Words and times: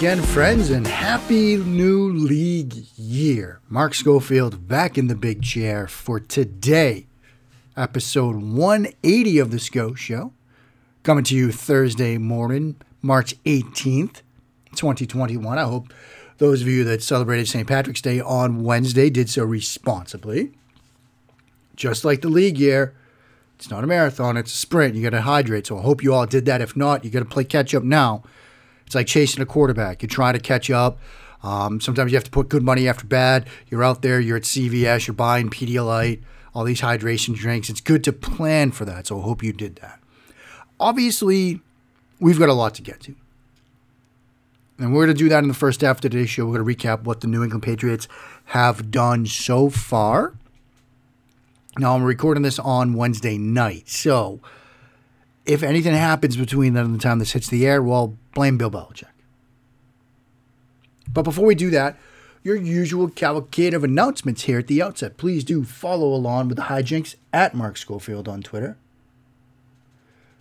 again, 0.00 0.22
friends, 0.22 0.70
and 0.70 0.86
happy 0.86 1.58
new 1.58 2.08
league 2.10 2.72
year. 2.96 3.60
Mark 3.68 3.92
Schofield 3.92 4.66
back 4.66 4.96
in 4.96 5.08
the 5.08 5.14
big 5.14 5.42
chair 5.42 5.86
for 5.86 6.18
today, 6.18 7.06
episode 7.76 8.36
180 8.36 9.38
of 9.38 9.50
the 9.50 9.58
Sco 9.58 9.92
Show, 9.92 10.32
coming 11.02 11.22
to 11.24 11.36
you 11.36 11.52
Thursday 11.52 12.16
morning, 12.16 12.76
March 13.02 13.34
18th, 13.44 14.22
2021. 14.74 15.58
I 15.58 15.64
hope 15.64 15.92
those 16.38 16.62
of 16.62 16.68
you 16.68 16.82
that 16.84 17.02
celebrated 17.02 17.46
St. 17.46 17.68
Patrick's 17.68 18.00
Day 18.00 18.22
on 18.22 18.64
Wednesday 18.64 19.10
did 19.10 19.28
so 19.28 19.44
responsibly. 19.44 20.52
Just 21.76 22.06
like 22.06 22.22
the 22.22 22.30
league 22.30 22.56
year, 22.56 22.94
it's 23.56 23.70
not 23.70 23.84
a 23.84 23.86
marathon, 23.86 24.38
it's 24.38 24.54
a 24.54 24.56
sprint. 24.56 24.94
You 24.94 25.02
got 25.02 25.10
to 25.10 25.20
hydrate. 25.20 25.66
So 25.66 25.78
I 25.78 25.82
hope 25.82 26.02
you 26.02 26.14
all 26.14 26.24
did 26.24 26.46
that. 26.46 26.62
If 26.62 26.74
not, 26.74 27.04
you 27.04 27.10
got 27.10 27.18
to 27.18 27.26
play 27.26 27.44
catch 27.44 27.74
up 27.74 27.82
now. 27.82 28.22
It's 28.90 28.94
like 28.96 29.06
chasing 29.06 29.40
a 29.40 29.46
quarterback. 29.46 30.02
You 30.02 30.08
try 30.08 30.32
to 30.32 30.40
catch 30.40 30.68
up. 30.68 30.98
Um, 31.44 31.80
sometimes 31.80 32.10
you 32.10 32.16
have 32.16 32.24
to 32.24 32.30
put 32.32 32.48
good 32.48 32.64
money 32.64 32.88
after 32.88 33.06
bad. 33.06 33.46
You're 33.68 33.84
out 33.84 34.02
there, 34.02 34.18
you're 34.18 34.36
at 34.36 34.42
CVS, 34.42 35.06
you're 35.06 35.14
buying 35.14 35.48
Pedialyte, 35.48 36.20
all 36.56 36.64
these 36.64 36.80
hydration 36.80 37.36
drinks. 37.36 37.70
It's 37.70 37.80
good 37.80 38.02
to 38.02 38.12
plan 38.12 38.72
for 38.72 38.84
that. 38.86 39.06
So 39.06 39.20
I 39.20 39.22
hope 39.22 39.44
you 39.44 39.52
did 39.52 39.76
that. 39.76 40.00
Obviously, 40.80 41.60
we've 42.18 42.36
got 42.36 42.48
a 42.48 42.52
lot 42.52 42.74
to 42.74 42.82
get 42.82 42.98
to. 43.02 43.14
And 44.80 44.92
we're 44.92 45.06
going 45.06 45.16
to 45.16 45.22
do 45.22 45.28
that 45.28 45.44
in 45.44 45.46
the 45.46 45.54
first 45.54 45.82
half 45.82 45.98
of 45.98 46.00
today's 46.00 46.28
show. 46.28 46.46
We're 46.46 46.60
going 46.60 46.76
to 46.76 46.88
recap 46.88 47.04
what 47.04 47.20
the 47.20 47.28
New 47.28 47.44
England 47.44 47.62
Patriots 47.62 48.08
have 48.46 48.90
done 48.90 49.24
so 49.24 49.70
far. 49.70 50.34
Now, 51.78 51.94
I'm 51.94 52.02
recording 52.02 52.42
this 52.42 52.58
on 52.58 52.94
Wednesday 52.94 53.38
night. 53.38 53.88
So, 53.88 54.40
if 55.46 55.62
anything 55.62 55.94
happens 55.94 56.36
between 56.36 56.74
then 56.74 56.86
and 56.86 56.94
the 56.96 56.98
time 56.98 57.20
this 57.20 57.30
hits 57.30 57.46
the 57.46 57.64
air, 57.68 57.80
well, 57.80 58.16
blame 58.34 58.58
Bill 58.58 58.70
Belichick. 58.70 59.04
But 61.12 61.22
before 61.22 61.46
we 61.46 61.54
do 61.54 61.70
that, 61.70 61.96
your 62.42 62.56
usual 62.56 63.08
cavalcade 63.08 63.74
of 63.74 63.84
announcements 63.84 64.42
here 64.42 64.60
at 64.60 64.66
the 64.66 64.80
outset. 64.80 65.16
Please 65.16 65.44
do 65.44 65.64
follow 65.64 66.14
along 66.14 66.48
with 66.48 66.56
the 66.56 66.64
hijinks 66.64 67.16
at 67.32 67.54
Mark 67.54 67.76
Schofield 67.76 68.28
on 68.28 68.42
Twitter. 68.42 68.78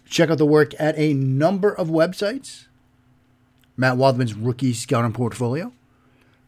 Check 0.06 0.30
out 0.30 0.38
the 0.38 0.45
work 0.45 0.73
at 0.80 0.98
a 0.98 1.14
number 1.14 1.72
of 1.72 1.88
websites. 1.90 2.66
Matt 3.76 3.98
Waldman's 3.98 4.34
rookie 4.34 4.73
scouting 4.73 5.14
portfolio. 5.14 5.72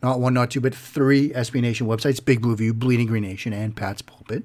Not 0.01 0.19
one, 0.19 0.33
not 0.33 0.51
two, 0.51 0.61
but 0.61 0.73
three 0.73 1.29
SB 1.29 1.61
Nation 1.61 1.85
websites 1.85 2.23
Big 2.23 2.41
Blue 2.41 2.55
View, 2.55 2.73
Bleeding 2.73 3.07
Green 3.07 3.23
Nation, 3.23 3.53
and 3.53 3.75
Pat's 3.75 4.01
Pulpit. 4.01 4.43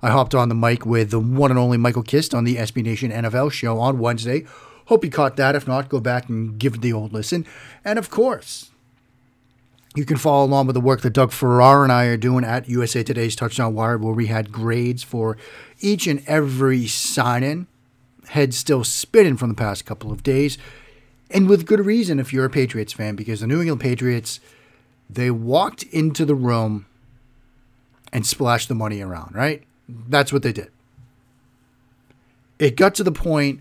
I 0.00 0.10
hopped 0.10 0.34
on 0.34 0.48
the 0.48 0.54
mic 0.54 0.86
with 0.86 1.10
the 1.10 1.18
one 1.18 1.50
and 1.50 1.58
only 1.58 1.76
Michael 1.76 2.02
Kist 2.02 2.34
on 2.34 2.44
the 2.44 2.56
SB 2.56 2.82
Nation 2.84 3.10
NFL 3.10 3.52
show 3.52 3.78
on 3.78 3.98
Wednesday. 3.98 4.46
Hope 4.88 5.04
you 5.04 5.10
caught 5.10 5.36
that. 5.36 5.54
If 5.54 5.68
not, 5.68 5.90
go 5.90 6.00
back 6.00 6.30
and 6.30 6.58
give 6.58 6.76
it 6.76 6.80
the 6.80 6.94
old 6.94 7.12
listen. 7.12 7.46
And 7.84 7.98
of 7.98 8.08
course, 8.08 8.70
you 9.94 10.06
can 10.06 10.16
follow 10.16 10.46
along 10.46 10.66
with 10.66 10.72
the 10.72 10.80
work 10.80 11.02
that 11.02 11.12
Doug 11.12 11.30
Farrar 11.30 11.82
and 11.82 11.92
I 11.92 12.06
are 12.06 12.16
doing 12.16 12.42
at 12.42 12.70
USA 12.70 13.02
Today's 13.02 13.36
Touchdown 13.36 13.74
Wire, 13.74 13.98
where 13.98 14.14
we 14.14 14.28
had 14.28 14.50
grades 14.50 15.02
for 15.02 15.36
each 15.80 16.06
and 16.06 16.22
every 16.26 16.86
sign 16.86 17.42
in. 17.42 17.66
Head 18.28 18.54
still 18.54 18.82
spinning 18.82 19.36
from 19.36 19.50
the 19.50 19.54
past 19.54 19.84
couple 19.84 20.10
of 20.10 20.22
days. 20.22 20.56
And 21.30 21.50
with 21.50 21.66
good 21.66 21.84
reason 21.84 22.18
if 22.18 22.32
you're 22.32 22.46
a 22.46 22.50
Patriots 22.50 22.94
fan, 22.94 23.14
because 23.14 23.40
the 23.40 23.46
New 23.46 23.60
England 23.60 23.82
Patriots, 23.82 24.40
they 25.10 25.30
walked 25.30 25.82
into 25.82 26.24
the 26.24 26.34
room 26.34 26.86
and 28.10 28.26
splashed 28.26 28.68
the 28.68 28.74
money 28.74 29.02
around, 29.02 29.34
right? 29.34 29.64
That's 29.86 30.32
what 30.32 30.42
they 30.42 30.52
did. 30.52 30.70
It 32.58 32.74
got 32.74 32.94
to 32.94 33.04
the 33.04 33.12
point 33.12 33.60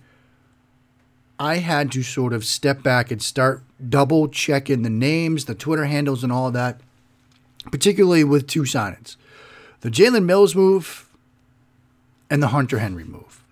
I 1.39 1.57
had 1.57 1.91
to 1.91 2.03
sort 2.03 2.33
of 2.33 2.45
step 2.45 2.81
back 2.81 3.11
and 3.11 3.21
start 3.21 3.63
double 3.89 4.27
checking 4.27 4.81
the 4.81 4.89
names, 4.89 5.45
the 5.45 5.53
Twitter 5.55 5.85
handles, 5.85 6.23
and 6.23 6.31
all 6.31 6.49
that, 6.51 6.81
particularly 7.71 8.23
with 8.23 8.47
two 8.47 8.63
signings 8.63 9.17
the 9.81 9.91
Jalen 9.91 10.25
Mills 10.25 10.55
move 10.55 11.09
and 12.29 12.41
the 12.41 12.47
Hunter 12.47 12.79
Henry 12.79 13.03
move. 13.03 13.43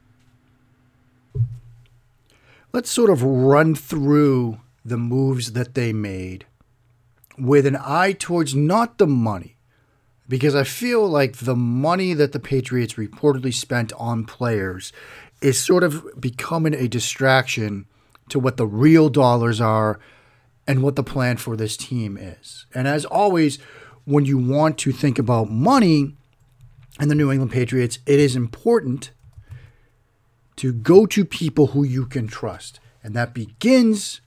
Let's 2.73 2.89
sort 2.89 3.09
of 3.09 3.23
run 3.23 3.75
through 3.75 4.59
the 4.83 4.97
moves 4.97 5.53
that 5.53 5.75
they 5.75 5.93
made 5.93 6.45
with 7.37 7.65
an 7.65 7.77
eye 7.79 8.13
towards 8.13 8.55
not 8.55 8.97
the 8.97 9.07
money, 9.07 9.55
because 10.27 10.55
I 10.55 10.63
feel 10.63 11.07
like 11.07 11.37
the 11.37 11.55
money 11.55 12.13
that 12.13 12.31
the 12.31 12.39
Patriots 12.39 12.95
reportedly 12.95 13.53
spent 13.53 13.93
on 13.93 14.25
players 14.25 14.91
is 15.45 15.63
sort 15.63 15.83
of 15.83 16.03
becoming 16.19 16.73
a 16.73 16.87
distraction 16.87 17.85
to 18.29 18.39
what 18.39 18.57
the 18.57 18.65
real 18.65 19.09
dollars 19.09 19.61
are 19.61 19.99
and 20.65 20.81
what 20.81 20.95
the 20.95 21.03
plan 21.03 21.37
for 21.37 21.55
this 21.55 21.77
team 21.77 22.17
is. 22.17 22.65
And 22.73 22.87
as 22.87 23.05
always, 23.05 23.59
when 24.05 24.25
you 24.25 24.39
want 24.39 24.79
to 24.79 24.91
think 24.91 25.19
about 25.19 25.51
money 25.51 26.15
and 26.99 27.11
the 27.11 27.15
New 27.15 27.31
England 27.31 27.51
Patriots, 27.51 27.99
it 28.07 28.19
is 28.19 28.35
important 28.35 29.11
to 30.55 30.73
go 30.73 31.05
to 31.05 31.23
people 31.23 31.67
who 31.67 31.83
you 31.83 32.07
can 32.07 32.27
trust. 32.27 32.79
And 33.03 33.13
that 33.13 33.35
begins 33.35 34.21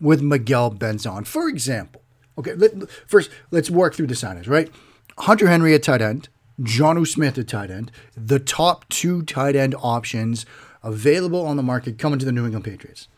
with 0.00 0.22
Miguel 0.22 0.70
Benzan. 0.70 1.26
For 1.26 1.50
example, 1.50 2.00
okay, 2.38 2.54
let, 2.54 2.88
first 3.06 3.30
let's 3.50 3.68
work 3.68 3.94
through 3.94 4.06
the 4.06 4.14
signings, 4.14 4.48
right? 4.48 4.70
Hunter 5.18 5.48
Henry 5.48 5.74
at 5.74 5.82
tight 5.82 6.00
end, 6.00 6.30
Jonnu 6.60 7.06
Smith 7.06 7.38
at 7.38 7.48
tight 7.48 7.70
end, 7.70 7.92
the 8.16 8.38
top 8.38 8.88
two 8.88 9.22
tight 9.22 9.56
end 9.56 9.74
options 9.78 10.46
available 10.82 11.44
on 11.44 11.56
the 11.56 11.62
market 11.62 11.98
coming 11.98 12.18
to 12.18 12.24
the 12.24 12.32
New 12.32 12.44
England 12.44 12.64
Patriots. 12.64 13.08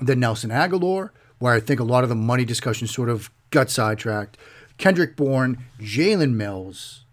Then 0.00 0.20
Nelson 0.20 0.50
Agholor, 0.50 1.10
where 1.38 1.54
I 1.54 1.60
think 1.60 1.80
a 1.80 1.84
lot 1.84 2.02
of 2.02 2.08
the 2.08 2.14
money 2.14 2.44
discussion 2.44 2.86
sort 2.86 3.08
of 3.08 3.30
got 3.50 3.70
sidetracked. 3.70 4.36
Kendrick 4.78 5.16
Bourne, 5.16 5.64
Jalen 5.80 6.34
Mills, 6.34 7.04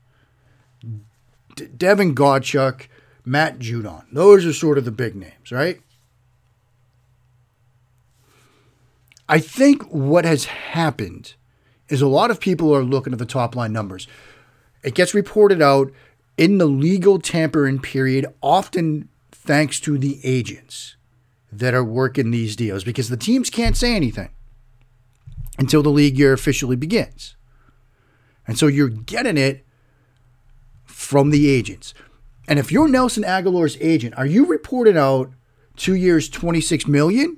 Davon 1.77 2.15
Godchaux, 2.15 2.87
Matt 3.25 3.59
Judon. 3.59 4.05
Those 4.11 4.45
are 4.45 4.53
sort 4.53 4.77
of 4.77 4.85
the 4.85 4.91
big 4.91 5.15
names, 5.15 5.51
right? 5.51 5.81
I 9.27 9.39
think 9.39 9.83
what 9.83 10.25
has 10.25 10.45
happened 10.45 11.35
is 11.87 12.01
a 12.01 12.07
lot 12.07 12.31
of 12.31 12.39
people 12.39 12.75
are 12.75 12.83
looking 12.83 13.13
at 13.13 13.19
the 13.19 13.25
top 13.25 13.55
line 13.55 13.71
numbers. 13.71 14.07
It 14.83 14.95
gets 14.95 15.13
reported 15.13 15.61
out 15.61 15.91
in 16.37 16.57
the 16.57 16.65
legal 16.65 17.19
tampering 17.19 17.79
period, 17.79 18.25
often 18.41 19.09
thanks 19.31 19.79
to 19.81 19.97
the 19.97 20.19
agents 20.23 20.95
that 21.51 21.73
are 21.73 21.83
working 21.83 22.31
these 22.31 22.55
deals, 22.55 22.83
because 22.83 23.09
the 23.09 23.17
teams 23.17 23.49
can't 23.49 23.75
say 23.75 23.95
anything 23.95 24.29
until 25.57 25.83
the 25.83 25.89
league 25.89 26.17
year 26.17 26.31
officially 26.31 26.75
begins. 26.75 27.35
And 28.47 28.57
so 28.57 28.67
you're 28.67 28.89
getting 28.89 29.37
it 29.37 29.65
from 30.85 31.31
the 31.31 31.49
agents. 31.49 31.93
And 32.47 32.57
if 32.57 32.71
you're 32.71 32.87
Nelson 32.87 33.23
Agholor's 33.23 33.77
agent, 33.81 34.17
are 34.17 34.25
you 34.25 34.45
reporting 34.45 34.97
out 34.97 35.31
two 35.75 35.95
years, 35.95 36.29
26 36.29 36.87
million? 36.87 37.37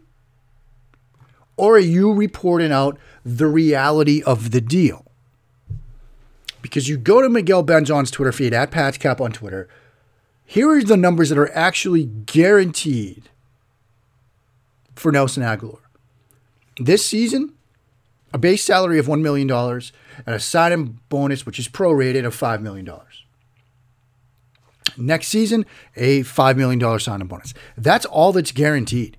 Or 1.58 1.76
are 1.76 1.80
you 1.80 2.14
reporting 2.14 2.72
out 2.72 2.98
the 3.26 3.48
reality 3.48 4.24
of 4.24 4.52
the 4.52 4.62
deal? 4.62 5.11
Because 6.62 6.88
you 6.88 6.98
go 6.98 7.22
to 7.22 7.30
Miguel 7.30 7.64
Benzan's 7.64 8.12
Twitter 8.12 8.32
feed 8.32 8.54
at 8.54 8.72
PatsCap 8.72 9.20
on 9.20 9.32
Twitter. 9.32 9.68
Here 10.46 10.70
are 10.70 10.84
the 10.84 10.98
numbers 10.98 11.30
that 11.30 11.38
are 11.38 11.52
actually 11.56 12.06
guaranteed 12.06 13.30
for 14.96 15.12
Nelson 15.12 15.44
Agholor. 15.44 15.80
This 16.80 17.06
season, 17.06 17.54
a 18.34 18.38
base 18.38 18.64
salary 18.64 19.00
of 19.00 19.08
$1 19.08 19.22
million 19.22 19.50
and 19.50 20.36
a 20.36 20.40
signing 20.40 21.00
bonus, 21.10 21.46
which 21.46 21.60
is 21.60 21.68
prorated, 21.68 22.26
of 22.26 22.36
$5 22.36 22.62
million. 22.62 22.90
Next 24.98 25.28
season, 25.28 25.66
a 25.96 26.22
$5 26.22 26.58
million 26.58 27.00
signing 27.00 27.28
bonus. 27.28 27.54
That's 27.78 28.06
all 28.06 28.32
that's 28.32 28.52
guaranteed. 28.52 29.18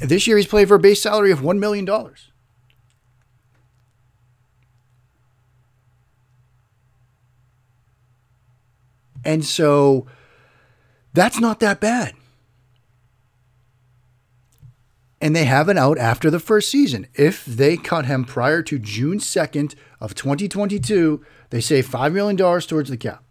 This 0.00 0.26
year, 0.26 0.36
he's 0.36 0.46
played 0.46 0.68
for 0.68 0.76
a 0.76 0.80
base 0.80 1.02
salary 1.02 1.30
of 1.30 1.40
$1 1.40 1.58
million. 1.58 1.86
And 9.28 9.44
so 9.44 10.06
that's 11.12 11.38
not 11.38 11.60
that 11.60 11.82
bad. 11.82 12.14
And 15.20 15.36
they 15.36 15.44
have 15.44 15.68
an 15.68 15.76
out 15.76 15.98
after 15.98 16.30
the 16.30 16.40
first 16.40 16.70
season. 16.70 17.08
If 17.12 17.44
they 17.44 17.76
cut 17.76 18.06
him 18.06 18.24
prior 18.24 18.62
to 18.62 18.78
June 18.78 19.18
2nd 19.18 19.74
of 20.00 20.14
2022, 20.14 21.22
they 21.50 21.60
save 21.60 21.86
$5 21.86 22.14
million 22.14 22.38
towards 22.38 22.88
the 22.88 22.96
cap. 22.96 23.22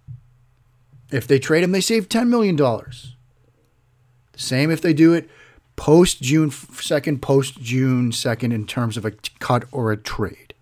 If 1.12 1.26
they 1.26 1.40
trade 1.40 1.64
him, 1.64 1.72
they 1.72 1.82
save 1.82 2.10
$10 2.10 2.28
million. 2.28 2.60
Same 4.36 4.70
if 4.70 4.82
they 4.82 4.94
do 4.94 5.14
it 5.14 5.28
post 5.76 6.22
June 6.22 6.52
2nd, 6.52 7.22
post 7.22 7.60
June 7.60 8.12
2nd 8.12 8.54
in 8.54 8.68
terms 8.68 8.98
of 8.98 9.06
a 9.06 9.14
cut 9.40 9.66
or 9.72 9.92
a 9.92 9.98
trade. 9.98 10.54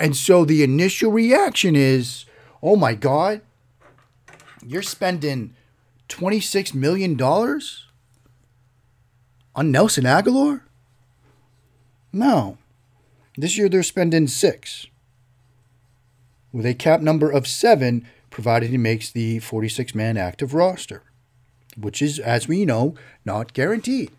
And 0.00 0.16
so 0.16 0.44
the 0.44 0.64
initial 0.64 1.12
reaction 1.12 1.76
is, 1.76 2.24
oh 2.64 2.74
my 2.74 2.94
God, 2.94 3.40
you're 4.66 4.82
spending 4.82 5.54
$26 6.08 6.74
million 6.74 7.20
on 7.20 7.60
Nelson 9.70 10.04
Agholor? 10.04 10.62
No. 12.12 12.58
This 13.36 13.58
year 13.58 13.68
they're 13.68 13.82
spending 13.82 14.28
six. 14.28 14.86
With 16.52 16.66
a 16.66 16.74
cap 16.74 17.00
number 17.00 17.30
of 17.30 17.48
seven, 17.48 18.06
provided 18.30 18.70
he 18.70 18.78
makes 18.78 19.10
the 19.10 19.40
46 19.40 19.94
man 19.94 20.16
active 20.16 20.54
roster, 20.54 21.02
which 21.76 22.00
is, 22.00 22.18
as 22.18 22.46
we 22.46 22.64
know, 22.64 22.94
not 23.24 23.52
guaranteed. 23.52 24.12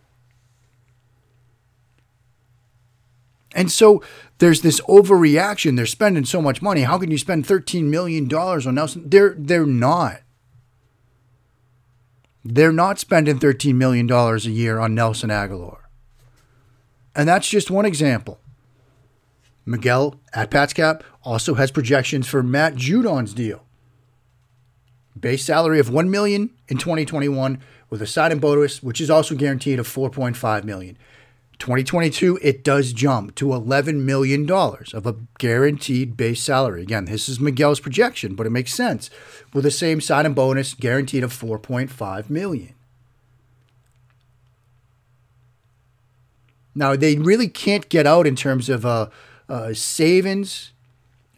And 3.56 3.72
so 3.72 4.04
there's 4.40 4.62
this 4.62 4.82
overreaction. 4.82 5.78
They're 5.78 5.86
spending 5.86 6.26
so 6.26 6.42
much 6.42 6.62
money. 6.62 6.82
How 6.82 6.98
can 6.98 7.10
you 7.10 7.18
spend 7.18 7.46
$13 7.46 7.84
million 7.84 8.32
on 8.34 8.76
Nelson? 8.76 9.10
They're 9.10 9.34
they're 9.38 9.66
not. 9.66 10.20
They're 12.48 12.72
not 12.72 13.00
spending 13.00 13.40
$13 13.40 13.74
million 13.74 14.10
a 14.12 14.38
year 14.38 14.78
on 14.78 14.94
Nelson 14.94 15.32
Agholor. 15.32 15.80
And 17.16 17.28
that's 17.28 17.50
just 17.50 17.72
one 17.72 17.86
example. 17.86 18.40
Miguel 19.66 20.20
at 20.32 20.52
Pat's 20.52 20.74
Cap 20.74 21.04
also 21.24 21.56
has 21.56 21.72
projections 21.72 22.28
for 22.28 22.44
Matt 22.44 22.76
Judon's 22.76 23.34
deal. 23.34 23.66
Base 25.20 25.44
salary 25.44 25.80
of 25.80 25.90
1 25.90 26.12
million 26.12 26.52
in 26.68 26.78
2021 26.78 27.60
with 27.90 28.04
a 28.04 28.08
sign-in 28.08 28.38
bonus, 28.38 28.84
which 28.84 29.02
is 29.02 29.10
also 29.10 29.34
guaranteed 29.34 29.80
of 29.80 29.88
$4.5 29.88 30.64
million. 30.66 31.00
2022, 31.60 32.40
it 32.42 32.64
does 32.64 32.94
jump 32.94 33.36
to 33.36 33.48
$11 33.48 34.02
million 34.02 34.50
of 34.52 35.06
a 35.06 35.16
guaranteed 35.38 36.18
base 36.18 36.42
salary. 36.42 36.82
Again, 36.82 37.06
this 37.06 37.30
is 37.30 37.40
Miguel's 37.40 37.80
projection, 37.80 38.36
but 38.36 38.46
it 38.46 38.52
makes 38.52 38.74
sense 38.74 39.10
with 39.54 39.64
the 39.64 39.72
same 39.72 40.02
sign 40.02 40.26
and 40.26 40.36
bonus 40.36 40.74
guaranteed 40.74 41.24
of 41.24 41.32
4.5 41.32 42.30
million. 42.30 42.74
Now, 46.76 46.96
they 46.96 47.16
really 47.16 47.48
can't 47.48 47.88
get 47.88 48.06
out 48.06 48.28
in 48.28 48.36
terms 48.36 48.70
of 48.70 48.86
uh, 48.86 49.08
uh, 49.48 49.74
savings 49.74 50.74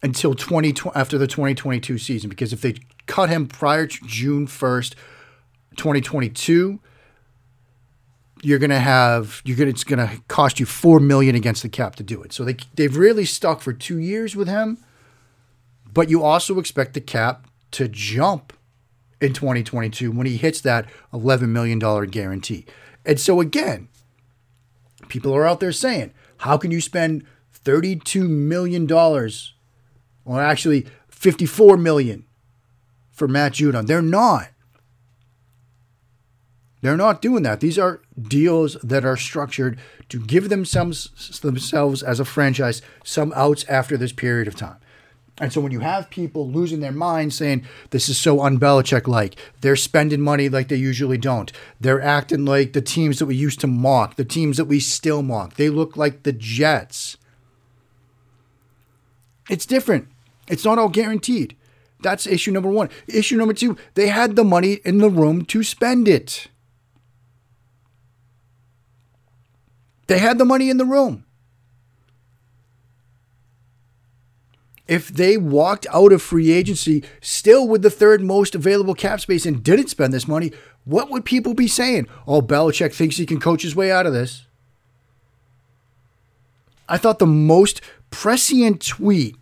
until 0.01 0.33
20, 0.33 0.73
after 0.95 1.17
the 1.17 1.27
2022 1.27 1.97
season 1.97 2.29
because 2.29 2.53
if 2.53 2.61
they 2.61 2.75
cut 3.05 3.29
him 3.29 3.47
prior 3.47 3.87
to 3.87 3.97
June 4.05 4.47
1st, 4.47 4.95
2022, 5.75 6.79
you're 8.47 8.59
going 8.59 8.69
to 8.69 8.79
have 8.79 9.41
you're 9.43 9.57
going 9.57 9.67
it's 9.67 9.83
going 9.83 9.99
to 9.99 10.21
cost 10.29 10.57
you 10.57 10.65
4 10.65 11.01
million 11.01 11.35
against 11.35 11.63
the 11.63 11.69
cap 11.69 11.97
to 11.97 12.03
do 12.03 12.23
it. 12.23 12.31
So 12.31 12.45
they 12.45 12.55
they've 12.75 12.95
really 12.95 13.25
stuck 13.25 13.59
for 13.59 13.73
2 13.73 13.97
years 13.97 14.37
with 14.37 14.47
him. 14.47 14.77
But 15.93 16.09
you 16.09 16.23
also 16.23 16.57
expect 16.57 16.93
the 16.93 17.01
cap 17.01 17.47
to 17.71 17.89
jump 17.89 18.53
in 19.19 19.33
2022 19.33 20.11
when 20.11 20.27
he 20.27 20.37
hits 20.37 20.61
that 20.61 20.85
11 21.11 21.51
million 21.51 21.77
dollar 21.77 22.05
guarantee. 22.05 22.65
And 23.05 23.19
so 23.19 23.41
again, 23.41 23.89
people 25.09 25.35
are 25.35 25.45
out 25.45 25.59
there 25.59 25.73
saying, 25.73 26.13
"How 26.37 26.55
can 26.55 26.71
you 26.71 26.79
spend 26.79 27.25
32 27.51 28.29
million 28.29 28.85
dollars 28.85 29.55
or 30.23 30.41
actually 30.41 30.87
54 31.09 31.75
million 31.75 32.23
for 33.11 33.27
Matt 33.27 33.55
Judon?" 33.55 33.87
They're 33.87 34.01
not. 34.01 34.47
They're 36.81 36.97
not 36.97 37.21
doing 37.21 37.43
that. 37.43 37.59
These 37.59 37.79
are 37.79 38.01
deals 38.21 38.75
that 38.83 39.03
are 39.03 39.17
structured 39.17 39.79
to 40.09 40.19
give 40.19 40.49
themselves 40.49 41.39
themselves 41.41 42.03
as 42.03 42.19
a 42.19 42.25
franchise 42.25 42.81
some 43.03 43.33
outs 43.35 43.65
after 43.67 43.97
this 43.97 44.11
period 44.11 44.47
of 44.47 44.55
time. 44.55 44.77
And 45.39 45.53
so 45.53 45.61
when 45.61 45.71
you 45.71 45.81
have 45.81 46.09
people 46.09 46.49
losing 46.49 46.79
their 46.79 46.91
minds 46.91 47.37
saying 47.37 47.65
this 47.91 48.09
is 48.09 48.17
so 48.17 48.37
unBelichick 48.37 49.07
like, 49.07 49.35
they're 49.61 49.75
spending 49.75 50.21
money 50.21 50.49
like 50.49 50.67
they 50.67 50.77
usually 50.77 51.17
don't. 51.17 51.51
They're 51.79 52.01
acting 52.01 52.45
like 52.45 52.73
the 52.73 52.81
teams 52.81 53.19
that 53.19 53.27
we 53.27 53.35
used 53.35 53.59
to 53.59 53.67
mock, 53.67 54.15
the 54.15 54.25
teams 54.25 54.57
that 54.57 54.65
we 54.65 54.79
still 54.79 55.21
mock. 55.21 55.53
They 55.55 55.69
look 55.69 55.95
like 55.95 56.23
the 56.23 56.31
Jets. 56.33 57.17
It's 59.49 59.67
different. 59.67 60.07
It's 60.47 60.65
not 60.65 60.79
all 60.79 60.89
guaranteed. 60.89 61.55
That's 62.01 62.25
issue 62.25 62.51
number 62.51 62.69
one. 62.69 62.89
Issue 63.07 63.37
number 63.37 63.53
two, 63.53 63.77
they 63.93 64.07
had 64.07 64.35
the 64.35 64.43
money 64.43 64.79
in 64.85 64.97
the 64.97 65.09
room 65.09 65.45
to 65.45 65.63
spend 65.63 66.07
it. 66.07 66.47
They 70.07 70.19
had 70.19 70.37
the 70.37 70.45
money 70.45 70.69
in 70.69 70.77
the 70.77 70.85
room. 70.85 71.25
If 74.87 75.09
they 75.09 75.35
walked 75.35 75.85
out 75.93 76.13
of 76.13 76.21
free 76.21 76.51
agency 76.51 77.03
still 77.19 77.67
with 77.67 77.81
the 77.81 77.89
third 77.89 78.21
most 78.21 78.55
available 78.55 78.95
cap 78.95 79.19
space 79.19 79.45
and 79.45 79.61
didn't 79.61 79.89
spend 79.89 80.13
this 80.13 80.29
money, 80.29 80.53
what 80.85 81.09
would 81.09 81.25
people 81.25 81.53
be 81.53 81.67
saying? 81.67 82.07
Oh, 82.25 82.41
Belichick 82.41 82.93
thinks 82.93 83.17
he 83.17 83.25
can 83.25 83.41
coach 83.41 83.63
his 83.63 83.75
way 83.75 83.91
out 83.91 84.05
of 84.05 84.13
this. 84.13 84.45
I 86.87 86.97
thought 86.97 87.19
the 87.19 87.25
most 87.25 87.81
prescient 88.11 88.85
tweet 88.85 89.35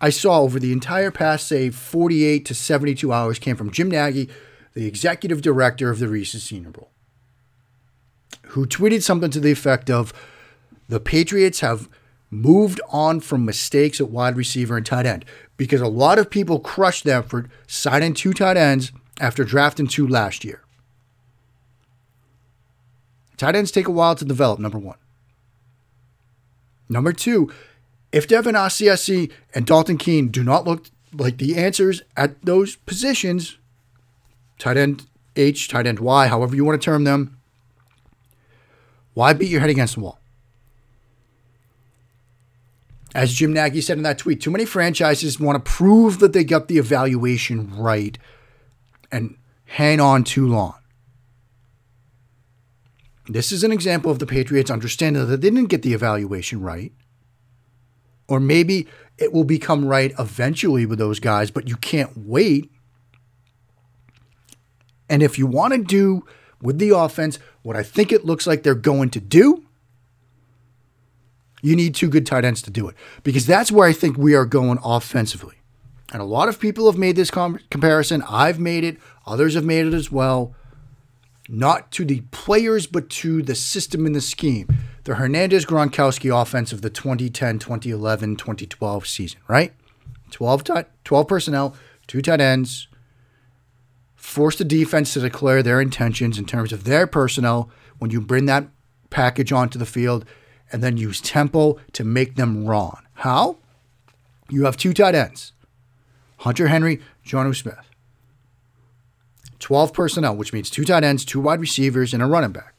I 0.00 0.10
saw 0.10 0.42
over 0.42 0.60
the 0.60 0.72
entire 0.72 1.10
past, 1.10 1.48
say, 1.48 1.70
48 1.70 2.44
to 2.46 2.54
72 2.54 3.12
hours 3.12 3.40
came 3.40 3.56
from 3.56 3.72
Jim 3.72 3.90
Nagy, 3.90 4.28
the 4.74 4.86
executive 4.86 5.42
director 5.42 5.90
of 5.90 5.98
the 5.98 6.08
Reese's 6.08 6.44
Senior 6.44 6.70
Bowl 6.70 6.91
who 8.52 8.66
tweeted 8.66 9.02
something 9.02 9.30
to 9.30 9.40
the 9.40 9.50
effect 9.50 9.88
of 9.88 10.12
the 10.88 11.00
Patriots 11.00 11.60
have 11.60 11.88
moved 12.30 12.82
on 12.90 13.18
from 13.18 13.46
mistakes 13.46 13.98
at 13.98 14.10
wide 14.10 14.36
receiver 14.36 14.76
and 14.76 14.84
tight 14.84 15.06
end 15.06 15.24
because 15.56 15.80
a 15.80 15.88
lot 15.88 16.18
of 16.18 16.28
people 16.28 16.60
crushed 16.60 17.04
them 17.04 17.22
for 17.22 17.48
signing 17.66 18.12
two 18.12 18.34
tight 18.34 18.58
ends 18.58 18.92
after 19.20 19.42
drafting 19.42 19.86
two 19.86 20.06
last 20.06 20.44
year. 20.44 20.62
Tight 23.38 23.56
ends 23.56 23.70
take 23.70 23.88
a 23.88 23.90
while 23.90 24.14
to 24.14 24.24
develop, 24.24 24.60
number 24.60 24.78
one. 24.78 24.98
Number 26.90 27.14
two, 27.14 27.50
if 28.12 28.28
Devin 28.28 28.54
Asiasi 28.54 29.32
and 29.54 29.64
Dalton 29.64 29.96
Keene 29.96 30.28
do 30.28 30.44
not 30.44 30.66
look 30.66 30.86
like 31.14 31.38
the 31.38 31.56
answers 31.56 32.02
at 32.18 32.42
those 32.44 32.76
positions, 32.76 33.56
tight 34.58 34.76
end 34.76 35.06
H, 35.36 35.68
tight 35.68 35.86
end 35.86 36.00
Y, 36.00 36.28
however 36.28 36.54
you 36.54 36.66
want 36.66 36.78
to 36.80 36.84
term 36.84 37.04
them, 37.04 37.38
why 39.14 39.32
beat 39.32 39.50
your 39.50 39.60
head 39.60 39.70
against 39.70 39.94
the 39.94 40.00
wall? 40.00 40.18
As 43.14 43.32
Jim 43.34 43.52
Nagy 43.52 43.82
said 43.82 43.98
in 43.98 44.04
that 44.04 44.18
tweet, 44.18 44.40
too 44.40 44.50
many 44.50 44.64
franchises 44.64 45.38
want 45.38 45.62
to 45.62 45.70
prove 45.70 46.18
that 46.20 46.32
they 46.32 46.44
got 46.44 46.68
the 46.68 46.78
evaluation 46.78 47.76
right 47.76 48.16
and 49.10 49.36
hang 49.64 50.00
on 50.00 50.24
too 50.24 50.46
long. 50.46 50.74
This 53.28 53.52
is 53.52 53.62
an 53.62 53.70
example 53.70 54.10
of 54.10 54.18
the 54.18 54.26
Patriots 54.26 54.70
understanding 54.70 55.26
that 55.26 55.40
they 55.40 55.50
didn't 55.50 55.68
get 55.68 55.82
the 55.82 55.92
evaluation 55.92 56.60
right. 56.60 56.92
Or 58.28 58.40
maybe 58.40 58.88
it 59.18 59.32
will 59.32 59.44
become 59.44 59.84
right 59.84 60.12
eventually 60.18 60.86
with 60.86 60.98
those 60.98 61.20
guys, 61.20 61.50
but 61.50 61.68
you 61.68 61.76
can't 61.76 62.10
wait. 62.16 62.70
And 65.08 65.22
if 65.22 65.38
you 65.38 65.46
want 65.46 65.74
to 65.74 65.82
do 65.82 66.24
with 66.62 66.78
the 66.78 66.90
offense 66.90 67.38
what 67.62 67.76
I 67.76 67.82
think 67.82 68.12
it 68.12 68.24
looks 68.24 68.46
like 68.46 68.62
they're 68.62 68.74
going 68.74 69.10
to 69.10 69.20
do, 69.20 69.64
you 71.60 71.76
need 71.76 71.94
two 71.94 72.08
good 72.08 72.26
tight 72.26 72.44
ends 72.44 72.62
to 72.62 72.70
do 72.70 72.88
it 72.88 72.96
because 73.22 73.46
that's 73.46 73.70
where 73.70 73.86
I 73.86 73.92
think 73.92 74.16
we 74.16 74.34
are 74.34 74.46
going 74.46 74.78
offensively. 74.82 75.56
And 76.12 76.20
a 76.20 76.26
lot 76.26 76.48
of 76.48 76.60
people 76.60 76.86
have 76.86 76.98
made 76.98 77.16
this 77.16 77.30
com- 77.30 77.58
comparison. 77.70 78.22
I've 78.28 78.58
made 78.58 78.84
it, 78.84 78.98
others 79.26 79.54
have 79.54 79.64
made 79.64 79.86
it 79.86 79.94
as 79.94 80.10
well. 80.10 80.54
Not 81.48 81.90
to 81.92 82.04
the 82.04 82.20
players, 82.30 82.86
but 82.86 83.10
to 83.10 83.42
the 83.42 83.54
system 83.54 84.06
and 84.06 84.14
the 84.14 84.20
scheme. 84.20 84.68
The 85.04 85.16
Hernandez 85.16 85.64
Gronkowski 85.64 86.30
offense 86.40 86.72
of 86.72 86.82
the 86.82 86.90
2010, 86.90 87.58
2011, 87.58 88.36
2012 88.36 89.06
season, 89.06 89.40
right? 89.48 89.72
12, 90.30 90.64
t- 90.64 90.72
12 91.04 91.28
personnel, 91.28 91.74
two 92.06 92.22
tight 92.22 92.40
ends, 92.40 92.88
force 94.22 94.54
the 94.56 94.64
defense 94.64 95.12
to 95.12 95.20
declare 95.20 95.64
their 95.64 95.80
intentions 95.80 96.38
in 96.38 96.44
terms 96.44 96.72
of 96.72 96.84
their 96.84 97.08
personnel 97.08 97.68
when 97.98 98.12
you 98.12 98.20
bring 98.20 98.46
that 98.46 98.68
package 99.10 99.50
onto 99.50 99.80
the 99.80 99.84
field, 99.84 100.24
and 100.70 100.82
then 100.82 100.96
use 100.96 101.20
tempo 101.20 101.78
to 101.92 102.04
make 102.04 102.36
them 102.36 102.64
wrong. 102.64 103.02
How? 103.14 103.58
You 104.48 104.64
have 104.64 104.76
two 104.76 104.94
tight 104.94 105.16
ends 105.16 105.52
Hunter 106.38 106.68
Henry, 106.68 107.00
Jonnu 107.26 107.54
Smith. 107.54 107.90
12 109.58 109.92
personnel, 109.92 110.36
which 110.36 110.52
means 110.52 110.70
two 110.70 110.84
tight 110.84 111.02
ends, 111.04 111.24
two 111.24 111.40
wide 111.40 111.60
receivers, 111.60 112.14
and 112.14 112.22
a 112.22 112.26
running 112.26 112.52
back. 112.52 112.74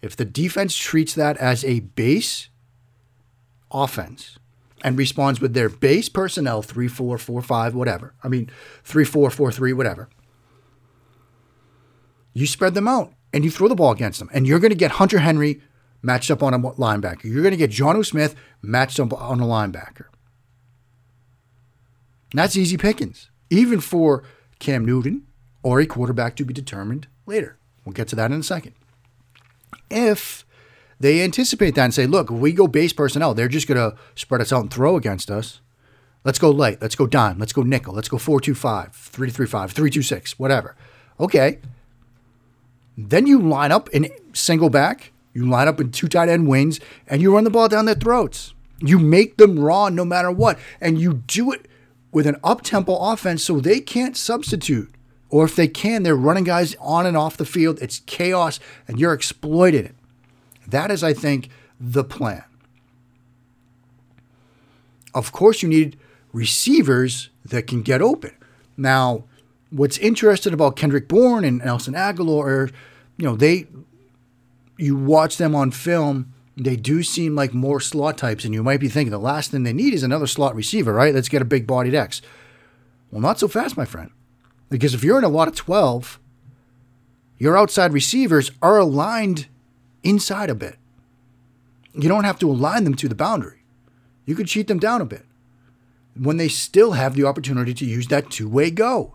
If 0.00 0.16
the 0.16 0.24
defense 0.24 0.76
treats 0.76 1.14
that 1.14 1.36
as 1.38 1.64
a 1.64 1.80
base 1.80 2.48
offense 3.70 4.38
and 4.82 4.96
responds 4.96 5.40
with 5.40 5.54
their 5.54 5.68
base 5.68 6.08
personnel, 6.08 6.62
3 6.62 6.86
4, 6.86 7.18
4 7.18 7.42
5, 7.42 7.74
whatever. 7.74 8.14
I 8.22 8.28
mean, 8.28 8.48
3 8.84 9.04
4, 9.04 9.30
4 9.30 9.52
3, 9.52 9.72
whatever 9.72 10.08
you 12.34 12.46
spread 12.46 12.74
them 12.74 12.86
out 12.86 13.14
and 13.32 13.44
you 13.44 13.50
throw 13.50 13.68
the 13.68 13.74
ball 13.74 13.92
against 13.92 14.18
them. 14.18 14.28
And 14.34 14.46
you're 14.46 14.60
going 14.60 14.70
to 14.70 14.76
get 14.76 14.92
Hunter 14.92 15.20
Henry 15.20 15.62
matched 16.02 16.30
up 16.30 16.42
on 16.42 16.52
a 16.52 16.58
linebacker. 16.58 17.24
You're 17.24 17.42
going 17.42 17.52
to 17.52 17.56
get 17.56 17.70
Jonnu 17.70 18.04
Smith 18.04 18.34
matched 18.60 19.00
up 19.00 19.12
on 19.14 19.40
a 19.40 19.44
linebacker. 19.44 20.06
And 22.32 22.38
that's 22.38 22.56
easy 22.56 22.76
pickings, 22.76 23.30
even 23.48 23.80
for 23.80 24.24
Cam 24.58 24.84
Newton 24.84 25.26
or 25.62 25.80
a 25.80 25.86
quarterback 25.86 26.36
to 26.36 26.44
be 26.44 26.52
determined 26.52 27.06
later. 27.24 27.56
We'll 27.84 27.94
get 27.94 28.08
to 28.08 28.16
that 28.16 28.32
in 28.32 28.40
a 28.40 28.42
second. 28.42 28.74
If 29.90 30.44
They 31.00 31.22
anticipate 31.22 31.74
that 31.74 31.84
and 31.84 31.94
say, 31.94 32.06
look, 32.06 32.30
we 32.30 32.52
go 32.52 32.66
base 32.66 32.92
personnel, 32.92 33.34
they're 33.34 33.48
just 33.48 33.66
going 33.66 33.78
to 33.78 33.96
spread 34.14 34.40
us 34.40 34.52
out 34.52 34.62
and 34.62 34.72
throw 34.72 34.96
against 34.96 35.30
us. 35.30 35.60
Let's 36.24 36.38
go 36.38 36.50
light. 36.50 36.80
Let's 36.80 36.96
go 36.96 37.06
dime. 37.06 37.38
Let's 37.38 37.52
go 37.52 37.62
nickel. 37.62 37.92
Let's 37.92 38.08
go 38.08 38.16
425, 38.16 38.94
335, 38.94 39.72
326, 39.72 40.38
whatever. 40.38 40.76
Okay. 41.20 41.58
Then 42.96 43.26
you 43.26 43.40
line 43.40 43.72
up 43.72 43.88
in 43.90 44.10
single 44.32 44.70
back, 44.70 45.12
you 45.32 45.48
line 45.48 45.68
up 45.68 45.80
in 45.80 45.90
two 45.90 46.08
tight 46.08 46.28
end 46.28 46.48
wings, 46.48 46.80
and 47.06 47.20
you 47.20 47.34
run 47.34 47.44
the 47.44 47.50
ball 47.50 47.68
down 47.68 47.86
their 47.86 47.94
throats. 47.94 48.54
You 48.80 48.98
make 48.98 49.36
them 49.36 49.58
raw 49.58 49.88
no 49.88 50.04
matter 50.04 50.30
what. 50.30 50.58
And 50.80 51.00
you 51.00 51.14
do 51.26 51.52
it 51.52 51.66
with 52.12 52.26
an 52.26 52.36
up 52.44 52.62
tempo 52.62 52.96
offense 52.96 53.42
so 53.42 53.60
they 53.60 53.80
can't 53.80 54.16
substitute. 54.16 54.94
Or 55.30 55.44
if 55.44 55.56
they 55.56 55.66
can, 55.66 56.02
they're 56.02 56.14
running 56.14 56.44
guys 56.44 56.76
on 56.80 57.06
and 57.06 57.16
off 57.16 57.36
the 57.36 57.44
field. 57.44 57.78
It's 57.82 58.00
chaos, 58.06 58.60
and 58.86 59.00
you're 59.00 59.12
exploiting 59.12 59.84
it. 59.84 59.94
That 60.66 60.90
is, 60.90 61.02
I 61.02 61.12
think, 61.12 61.48
the 61.80 62.04
plan. 62.04 62.44
Of 65.12 65.32
course, 65.32 65.62
you 65.62 65.68
need 65.68 65.98
receivers 66.32 67.30
that 67.44 67.66
can 67.66 67.82
get 67.82 68.00
open. 68.00 68.32
Now, 68.76 69.24
what's 69.74 69.98
interesting 69.98 70.52
about 70.52 70.76
Kendrick 70.76 71.08
Bourne 71.08 71.44
and 71.44 71.58
Nelson 71.58 71.94
Agholor, 71.94 72.72
you 73.16 73.24
know, 73.24 73.34
they 73.34 73.66
you 74.76 74.96
watch 74.96 75.36
them 75.36 75.54
on 75.54 75.70
film, 75.70 76.32
they 76.56 76.76
do 76.76 77.02
seem 77.02 77.34
like 77.34 77.52
more 77.52 77.80
slot 77.80 78.16
types, 78.16 78.44
and 78.44 78.54
you 78.54 78.62
might 78.62 78.80
be 78.80 78.88
thinking 78.88 79.10
the 79.10 79.18
last 79.18 79.50
thing 79.50 79.62
they 79.62 79.72
need 79.72 79.94
is 79.94 80.02
another 80.02 80.26
slot 80.26 80.54
receiver, 80.54 80.92
right? 80.92 81.14
Let's 81.14 81.28
get 81.28 81.42
a 81.42 81.44
big 81.44 81.66
bodied 81.66 81.94
X. 81.94 82.22
Well, 83.10 83.20
not 83.20 83.38
so 83.38 83.48
fast, 83.48 83.76
my 83.76 83.84
friend. 83.84 84.10
Because 84.70 84.94
if 84.94 85.04
you're 85.04 85.18
in 85.18 85.24
a 85.24 85.28
lot 85.28 85.48
of 85.48 85.54
12, 85.54 86.18
your 87.38 87.56
outside 87.56 87.92
receivers 87.92 88.50
are 88.62 88.78
aligned 88.78 89.46
inside 90.02 90.50
a 90.50 90.54
bit. 90.54 90.76
You 91.92 92.08
don't 92.08 92.24
have 92.24 92.38
to 92.40 92.50
align 92.50 92.84
them 92.84 92.94
to 92.96 93.08
the 93.08 93.14
boundary. 93.14 93.62
You 94.24 94.34
could 94.34 94.48
cheat 94.48 94.66
them 94.66 94.80
down 94.80 95.00
a 95.00 95.04
bit 95.04 95.26
when 96.16 96.36
they 96.36 96.48
still 96.48 96.92
have 96.92 97.14
the 97.14 97.24
opportunity 97.24 97.74
to 97.74 97.84
use 97.84 98.08
that 98.08 98.30
two 98.30 98.48
way 98.48 98.70
go. 98.70 99.13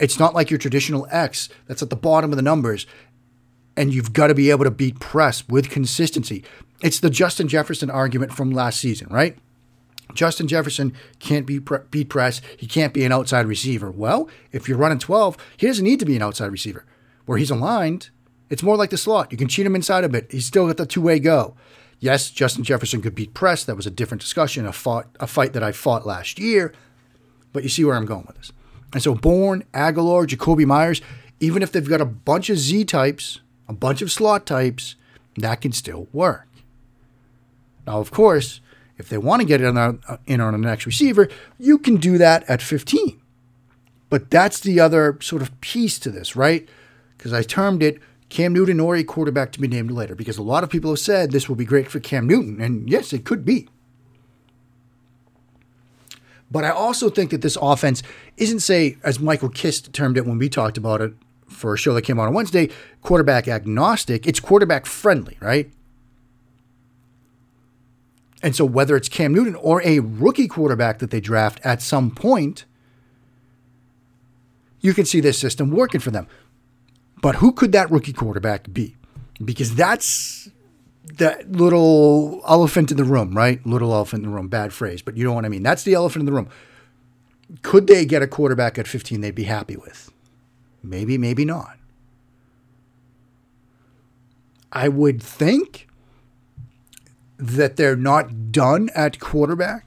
It's 0.00 0.18
not 0.18 0.34
like 0.34 0.50
your 0.50 0.58
traditional 0.58 1.06
X 1.10 1.48
that's 1.66 1.82
at 1.82 1.90
the 1.90 1.96
bottom 1.96 2.32
of 2.32 2.36
the 2.36 2.42
numbers 2.42 2.86
and 3.76 3.92
you've 3.92 4.12
got 4.12 4.28
to 4.28 4.34
be 4.34 4.50
able 4.50 4.64
to 4.64 4.70
beat 4.70 5.00
press 5.00 5.46
with 5.48 5.70
consistency. 5.70 6.44
It's 6.82 7.00
the 7.00 7.10
Justin 7.10 7.48
Jefferson 7.48 7.90
argument 7.90 8.32
from 8.32 8.50
last 8.50 8.80
season, 8.80 9.08
right? 9.10 9.36
Justin 10.14 10.46
Jefferson 10.46 10.92
can't 11.18 11.46
be 11.46 11.58
pre- 11.58 11.78
beat 11.90 12.08
press. 12.08 12.40
He 12.56 12.66
can't 12.66 12.94
be 12.94 13.04
an 13.04 13.12
outside 13.12 13.46
receiver. 13.46 13.90
Well, 13.90 14.28
if 14.52 14.68
you're 14.68 14.78
running 14.78 14.98
12, 14.98 15.36
he 15.56 15.66
doesn't 15.66 15.84
need 15.84 15.98
to 16.00 16.06
be 16.06 16.16
an 16.16 16.22
outside 16.22 16.52
receiver. 16.52 16.84
Where 17.26 17.38
he's 17.38 17.50
aligned, 17.50 18.10
it's 18.50 18.62
more 18.62 18.76
like 18.76 18.90
the 18.90 18.98
slot. 18.98 19.32
You 19.32 19.38
can 19.38 19.48
cheat 19.48 19.66
him 19.66 19.74
inside 19.74 20.04
a 20.04 20.08
bit. 20.08 20.30
He's 20.30 20.46
still 20.46 20.66
got 20.66 20.76
the 20.76 20.86
two 20.86 21.00
way 21.00 21.18
go. 21.18 21.56
Yes, 21.98 22.30
Justin 22.30 22.64
Jefferson 22.64 23.00
could 23.00 23.14
beat 23.14 23.34
press. 23.34 23.64
That 23.64 23.76
was 23.76 23.86
a 23.86 23.90
different 23.90 24.20
discussion, 24.20 24.66
a, 24.66 24.72
fought, 24.72 25.08
a 25.18 25.26
fight 25.26 25.54
that 25.54 25.62
I 25.62 25.72
fought 25.72 26.06
last 26.06 26.38
year. 26.38 26.72
But 27.52 27.62
you 27.62 27.68
see 27.68 27.84
where 27.84 27.96
I'm 27.96 28.04
going 28.04 28.24
with 28.26 28.36
this. 28.36 28.52
And 28.94 29.02
so 29.02 29.14
Bourne, 29.14 29.64
Agholor, 29.74 30.26
Jakobi 30.26 30.64
Meyers, 30.64 31.02
even 31.40 31.62
if 31.62 31.72
they've 31.72 31.86
got 31.86 32.00
a 32.00 32.06
bunch 32.06 32.48
of 32.48 32.58
Z 32.58 32.84
types, 32.84 33.40
a 33.68 33.72
bunch 33.72 34.00
of 34.00 34.10
slot 34.10 34.46
types, 34.46 34.94
that 35.36 35.60
can 35.60 35.72
still 35.72 36.06
work. 36.12 36.46
Now, 37.86 37.98
of 37.98 38.10
course, 38.12 38.60
if 38.96 39.08
they 39.08 39.18
want 39.18 39.42
to 39.42 39.46
get 39.46 39.60
in 39.60 39.76
on, 39.76 40.00
uh, 40.08 40.18
in 40.26 40.40
on 40.40 40.52
the 40.52 40.58
next 40.58 40.86
receiver, 40.86 41.28
you 41.58 41.76
can 41.76 41.96
do 41.96 42.16
that 42.18 42.48
at 42.48 42.62
15. 42.62 43.20
But 44.08 44.30
that's 44.30 44.60
the 44.60 44.78
other 44.78 45.18
sort 45.20 45.42
of 45.42 45.60
piece 45.60 45.98
to 45.98 46.10
this, 46.10 46.36
right? 46.36 46.68
Because 47.18 47.32
I 47.32 47.42
termed 47.42 47.82
it 47.82 48.00
Cam 48.28 48.52
Newton 48.52 48.80
or 48.80 48.96
a 48.96 49.04
quarterback 49.04 49.50
to 49.52 49.60
be 49.60 49.68
named 49.68 49.90
later 49.90 50.14
because 50.14 50.38
a 50.38 50.42
lot 50.42 50.64
of 50.64 50.70
people 50.70 50.90
have 50.90 51.00
said 51.00 51.32
this 51.32 51.48
will 51.48 51.56
be 51.56 51.64
great 51.64 51.90
for 51.90 52.00
Cam 52.00 52.26
Newton. 52.26 52.60
And 52.60 52.88
yes, 52.88 53.12
it 53.12 53.24
could 53.24 53.44
be. 53.44 53.68
But 56.54 56.62
I 56.62 56.70
also 56.70 57.10
think 57.10 57.32
that 57.32 57.42
this 57.42 57.58
offense 57.60 58.04
isn't, 58.36 58.60
say, 58.60 58.96
as 59.02 59.18
Michael 59.18 59.48
Kist 59.48 59.92
termed 59.92 60.16
it 60.16 60.24
when 60.24 60.38
we 60.38 60.48
talked 60.48 60.78
about 60.78 61.00
it 61.00 61.12
for 61.48 61.74
a 61.74 61.76
show 61.76 61.92
that 61.94 62.02
came 62.02 62.20
out 62.20 62.28
on 62.28 62.32
Wednesday, 62.32 62.70
quarterback 63.02 63.48
agnostic. 63.48 64.24
It's 64.24 64.38
quarterback 64.38 64.86
friendly, 64.86 65.36
right? 65.40 65.72
And 68.40 68.54
so 68.54 68.64
whether 68.64 68.94
it's 68.94 69.08
Cam 69.08 69.34
Newton 69.34 69.56
or 69.56 69.82
a 69.82 69.98
rookie 69.98 70.46
quarterback 70.46 71.00
that 71.00 71.10
they 71.10 71.20
draft 71.20 71.58
at 71.64 71.82
some 71.82 72.12
point, 72.12 72.66
you 74.80 74.94
can 74.94 75.06
see 75.06 75.18
this 75.18 75.36
system 75.36 75.72
working 75.72 76.00
for 76.00 76.12
them. 76.12 76.28
But 77.20 77.36
who 77.36 77.50
could 77.50 77.72
that 77.72 77.90
rookie 77.90 78.12
quarterback 78.12 78.72
be? 78.72 78.94
Because 79.44 79.74
that's 79.74 80.50
that 81.04 81.52
little 81.52 82.42
elephant 82.46 82.90
in 82.90 82.96
the 82.96 83.04
room, 83.04 83.36
right? 83.36 83.64
Little 83.66 83.92
elephant 83.92 84.24
in 84.24 84.30
the 84.30 84.34
room, 84.34 84.48
bad 84.48 84.72
phrase, 84.72 85.02
but 85.02 85.16
you 85.16 85.24
know 85.24 85.32
what 85.32 85.44
I 85.44 85.48
mean. 85.48 85.62
That's 85.62 85.84
the 85.84 85.94
elephant 85.94 86.22
in 86.22 86.26
the 86.26 86.32
room. 86.32 86.48
Could 87.62 87.86
they 87.86 88.04
get 88.04 88.22
a 88.22 88.26
quarterback 88.26 88.78
at 88.78 88.88
15 88.88 89.20
they'd 89.20 89.34
be 89.34 89.44
happy 89.44 89.76
with? 89.76 90.10
Maybe, 90.82 91.18
maybe 91.18 91.44
not. 91.44 91.76
I 94.72 94.88
would 94.88 95.22
think 95.22 95.88
that 97.36 97.76
they're 97.76 97.96
not 97.96 98.50
done 98.50 98.90
at 98.94 99.20
quarterback. 99.20 99.86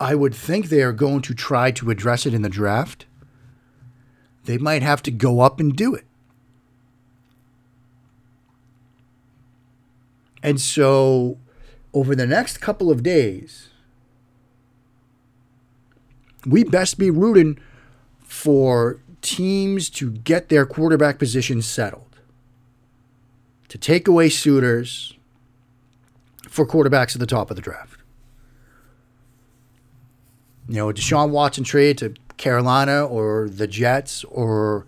I 0.00 0.14
would 0.14 0.34
think 0.34 0.68
they 0.68 0.82
are 0.82 0.92
going 0.92 1.22
to 1.22 1.34
try 1.34 1.70
to 1.72 1.90
address 1.90 2.26
it 2.26 2.34
in 2.34 2.42
the 2.42 2.48
draft 2.48 3.06
they 4.46 4.58
might 4.58 4.82
have 4.82 5.02
to 5.02 5.10
go 5.10 5.40
up 5.40 5.60
and 5.60 5.76
do 5.76 5.94
it. 5.94 6.04
And 10.46 10.60
so, 10.60 11.38
over 11.92 12.14
the 12.14 12.24
next 12.24 12.58
couple 12.58 12.88
of 12.88 13.02
days, 13.02 13.68
we 16.46 16.62
best 16.62 16.98
be 17.00 17.10
rooting 17.10 17.58
for 18.20 19.00
teams 19.22 19.90
to 19.90 20.12
get 20.12 20.48
their 20.48 20.64
quarterback 20.64 21.18
position 21.18 21.62
settled, 21.62 22.20
to 23.66 23.76
take 23.76 24.06
away 24.06 24.28
suitors 24.28 25.14
for 26.48 26.64
quarterbacks 26.64 27.16
at 27.16 27.18
the 27.18 27.26
top 27.26 27.50
of 27.50 27.56
the 27.56 27.62
draft. 27.62 27.98
You 30.68 30.76
know, 30.76 30.86
Deshaun 30.92 31.30
Watson 31.30 31.64
trade 31.64 31.98
to 31.98 32.14
Carolina 32.36 33.04
or 33.04 33.48
the 33.48 33.66
Jets 33.66 34.22
or 34.22 34.86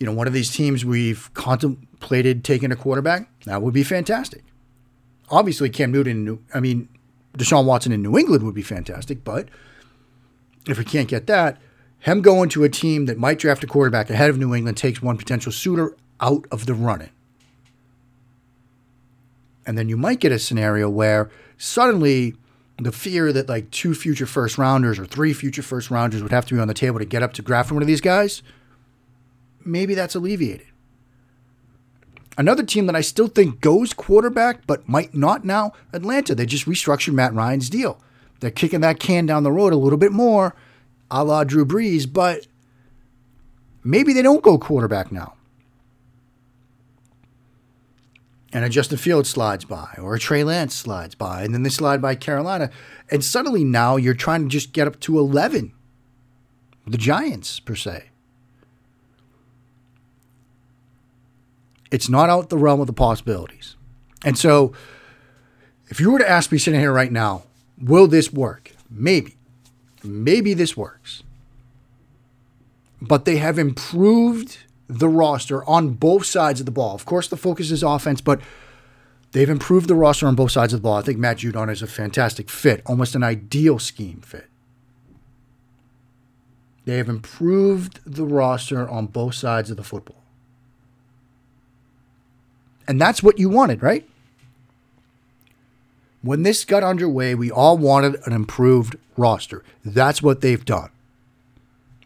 you 0.00 0.06
know 0.06 0.12
one 0.12 0.26
of 0.26 0.32
these 0.32 0.50
teams 0.50 0.84
we've 0.84 1.32
contemplated 1.34 2.42
taking 2.42 2.72
a 2.72 2.76
quarterback, 2.76 3.30
that 3.44 3.62
would 3.62 3.72
be 3.72 3.84
fantastic. 3.84 4.42
Obviously, 5.30 5.70
Cam 5.70 5.90
Newton, 5.90 6.44
I 6.54 6.60
mean, 6.60 6.88
Deshaun 7.36 7.64
Watson 7.64 7.92
in 7.92 8.02
New 8.02 8.16
England 8.16 8.44
would 8.44 8.54
be 8.54 8.62
fantastic, 8.62 9.24
but 9.24 9.48
if 10.68 10.78
we 10.78 10.84
can't 10.84 11.08
get 11.08 11.26
that, 11.26 11.58
him 12.00 12.22
going 12.22 12.48
to 12.50 12.64
a 12.64 12.68
team 12.68 13.06
that 13.06 13.18
might 13.18 13.38
draft 13.38 13.64
a 13.64 13.66
quarterback 13.66 14.10
ahead 14.10 14.30
of 14.30 14.38
New 14.38 14.54
England 14.54 14.76
takes 14.76 15.02
one 15.02 15.16
potential 15.16 15.50
suitor 15.50 15.96
out 16.20 16.46
of 16.50 16.66
the 16.66 16.74
running. 16.74 17.10
And 19.66 19.76
then 19.76 19.88
you 19.88 19.96
might 19.96 20.20
get 20.20 20.30
a 20.32 20.38
scenario 20.38 20.88
where 20.88 21.30
suddenly 21.58 22.36
the 22.78 22.92
fear 22.92 23.32
that 23.32 23.48
like 23.48 23.70
two 23.70 23.94
future 23.94 24.26
first 24.26 24.58
rounders 24.58 24.98
or 24.98 25.06
three 25.06 25.32
future 25.32 25.62
first 25.62 25.90
rounders 25.90 26.22
would 26.22 26.30
have 26.30 26.46
to 26.46 26.54
be 26.54 26.60
on 26.60 26.68
the 26.68 26.74
table 26.74 26.98
to 26.98 27.04
get 27.04 27.22
up 27.22 27.32
to 27.34 27.42
draft 27.42 27.72
one 27.72 27.82
of 27.82 27.88
these 27.88 28.00
guys, 28.00 28.42
maybe 29.64 29.94
that's 29.94 30.14
alleviated. 30.14 30.66
Another 32.38 32.62
team 32.62 32.86
that 32.86 32.96
I 32.96 33.00
still 33.00 33.28
think 33.28 33.60
goes 33.60 33.92
quarterback, 33.92 34.66
but 34.66 34.88
might 34.88 35.14
not 35.14 35.44
now, 35.44 35.72
Atlanta. 35.92 36.34
They 36.34 36.46
just 36.46 36.66
restructured 36.66 37.14
Matt 37.14 37.32
Ryan's 37.34 37.70
deal. 37.70 38.00
They're 38.40 38.50
kicking 38.50 38.80
that 38.80 39.00
can 39.00 39.24
down 39.24 39.42
the 39.42 39.52
road 39.52 39.72
a 39.72 39.76
little 39.76 39.98
bit 39.98 40.12
more, 40.12 40.54
a 41.10 41.24
la 41.24 41.44
Drew 41.44 41.64
Brees, 41.64 42.10
but 42.10 42.46
maybe 43.82 44.12
they 44.12 44.22
don't 44.22 44.42
go 44.42 44.58
quarterback 44.58 45.10
now 45.10 45.36
and 48.56 48.64
a 48.64 48.70
Justin 48.70 48.96
Fields 48.96 49.28
slides 49.28 49.66
by 49.66 49.94
or 49.98 50.14
a 50.14 50.18
Trey 50.18 50.42
Lance 50.42 50.74
slides 50.74 51.14
by, 51.14 51.42
and 51.42 51.52
then 51.52 51.62
they 51.62 51.68
slide 51.68 52.00
by 52.00 52.14
Carolina. 52.14 52.70
And 53.10 53.22
suddenly 53.22 53.64
now 53.64 53.96
you're 53.96 54.14
trying 54.14 54.44
to 54.44 54.48
just 54.48 54.72
get 54.72 54.86
up 54.86 54.98
to 55.00 55.18
11. 55.18 55.74
The 56.86 56.96
Giants, 56.96 57.60
per 57.60 57.74
se. 57.74 58.06
It's 61.96 62.10
not 62.10 62.28
out 62.28 62.50
the 62.50 62.58
realm 62.58 62.82
of 62.82 62.86
the 62.86 62.92
possibilities. 62.92 63.74
And 64.22 64.36
so, 64.36 64.74
if 65.88 65.98
you 65.98 66.10
were 66.10 66.18
to 66.18 66.28
ask 66.28 66.52
me 66.52 66.58
sitting 66.58 66.78
here 66.78 66.92
right 66.92 67.10
now, 67.10 67.44
will 67.80 68.06
this 68.06 68.30
work? 68.30 68.72
Maybe. 68.90 69.38
Maybe 70.04 70.52
this 70.52 70.76
works. 70.76 71.22
But 73.00 73.24
they 73.24 73.38
have 73.38 73.58
improved 73.58 74.58
the 74.88 75.08
roster 75.08 75.64
on 75.64 75.94
both 75.94 76.26
sides 76.26 76.60
of 76.60 76.66
the 76.66 76.70
ball. 76.70 76.94
Of 76.94 77.06
course, 77.06 77.28
the 77.28 77.36
focus 77.38 77.70
is 77.70 77.82
offense, 77.82 78.20
but 78.20 78.42
they've 79.32 79.48
improved 79.48 79.88
the 79.88 79.94
roster 79.94 80.26
on 80.26 80.34
both 80.34 80.50
sides 80.50 80.74
of 80.74 80.80
the 80.80 80.82
ball. 80.82 80.98
I 80.98 81.02
think 81.02 81.16
Matt 81.16 81.38
Judon 81.38 81.70
is 81.70 81.80
a 81.80 81.86
fantastic 81.86 82.50
fit, 82.50 82.82
almost 82.84 83.14
an 83.14 83.22
ideal 83.22 83.78
scheme 83.78 84.20
fit. 84.20 84.48
They 86.84 86.98
have 86.98 87.08
improved 87.08 88.00
the 88.04 88.26
roster 88.26 88.86
on 88.86 89.06
both 89.06 89.34
sides 89.34 89.70
of 89.70 89.78
the 89.78 89.82
football. 89.82 90.25
And 92.88 93.00
that's 93.00 93.22
what 93.22 93.38
you 93.38 93.48
wanted, 93.48 93.82
right? 93.82 94.08
When 96.22 96.42
this 96.42 96.64
got 96.64 96.82
underway, 96.82 97.34
we 97.34 97.50
all 97.50 97.78
wanted 97.78 98.16
an 98.26 98.32
improved 98.32 98.96
roster. 99.16 99.62
That's 99.84 100.22
what 100.22 100.40
they've 100.40 100.64
done. 100.64 100.90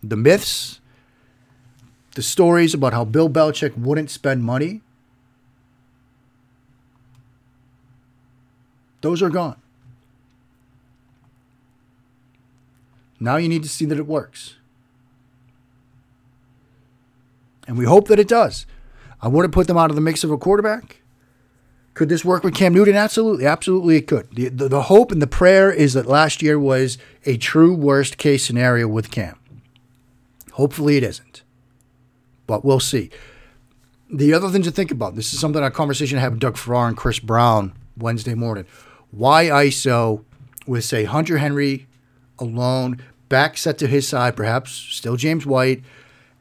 The 0.02 0.16
myths, 0.16 0.80
the 2.14 2.22
stories 2.22 2.74
about 2.74 2.92
how 2.92 3.04
Bill 3.04 3.28
Belichick 3.28 3.76
wouldn't 3.76 4.10
spend 4.10 4.44
money, 4.44 4.82
those 9.00 9.22
are 9.22 9.30
gone. 9.30 9.56
Now 13.18 13.36
you 13.36 13.48
need 13.48 13.62
to 13.62 13.68
see 13.68 13.84
that 13.84 13.98
it 13.98 14.06
works. 14.06 14.56
And 17.66 17.76
we 17.76 17.84
hope 17.84 18.08
that 18.08 18.18
it 18.18 18.28
does. 18.28 18.66
I 19.22 19.28
wouldn't 19.28 19.54
put 19.54 19.66
them 19.66 19.76
out 19.76 19.90
of 19.90 19.96
the 19.96 20.02
mix 20.02 20.24
of 20.24 20.30
a 20.30 20.38
quarterback. 20.38 21.02
Could 21.94 22.08
this 22.08 22.24
work 22.24 22.44
with 22.44 22.54
Cam 22.54 22.72
Newton? 22.72 22.96
Absolutely. 22.96 23.46
Absolutely, 23.46 23.96
it 23.96 24.06
could. 24.06 24.34
The, 24.34 24.48
the, 24.48 24.68
the 24.68 24.82
hope 24.82 25.12
and 25.12 25.20
the 25.20 25.26
prayer 25.26 25.70
is 25.70 25.92
that 25.94 26.06
last 26.06 26.40
year 26.40 26.58
was 26.58 26.98
a 27.26 27.36
true 27.36 27.74
worst 27.74 28.16
case 28.16 28.44
scenario 28.44 28.88
with 28.88 29.10
Cam. 29.10 29.38
Hopefully, 30.52 30.96
it 30.96 31.02
isn't. 31.02 31.42
But 32.46 32.64
we'll 32.64 32.80
see. 32.80 33.10
The 34.12 34.34
other 34.34 34.48
thing 34.48 34.62
to 34.62 34.70
think 34.70 34.90
about 34.90 35.14
this 35.14 35.32
is 35.32 35.38
something 35.38 35.62
a 35.62 35.70
conversation 35.70 36.18
I 36.18 36.22
had 36.22 36.32
with 36.32 36.40
Doug 36.40 36.56
Farrar 36.56 36.88
and 36.88 36.96
Chris 36.96 37.18
Brown 37.18 37.72
Wednesday 37.96 38.34
morning. 38.34 38.66
Why 39.10 39.46
ISO 39.46 40.24
with, 40.66 40.84
say, 40.84 41.04
Hunter 41.04 41.38
Henry 41.38 41.86
alone, 42.38 43.00
back 43.28 43.56
set 43.56 43.78
to 43.78 43.86
his 43.86 44.08
side, 44.08 44.36
perhaps 44.36 44.72
still 44.72 45.16
James 45.16 45.46
White, 45.46 45.82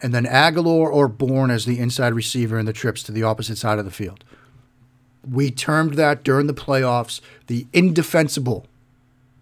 and 0.01 0.13
then 0.13 0.25
Agholor 0.25 0.91
or 0.91 1.07
Bourne 1.07 1.51
as 1.51 1.65
the 1.65 1.79
inside 1.79 2.13
receiver 2.13 2.57
in 2.57 2.65
the 2.65 2.73
trips 2.73 3.03
to 3.03 3.11
the 3.11 3.23
opposite 3.23 3.57
side 3.57 3.79
of 3.79 3.85
the 3.85 3.91
field. 3.91 4.23
We 5.29 5.51
termed 5.51 5.95
that 5.95 6.23
during 6.23 6.47
the 6.47 6.53
playoffs 6.53 7.19
the 7.47 7.67
indefensible 7.73 8.65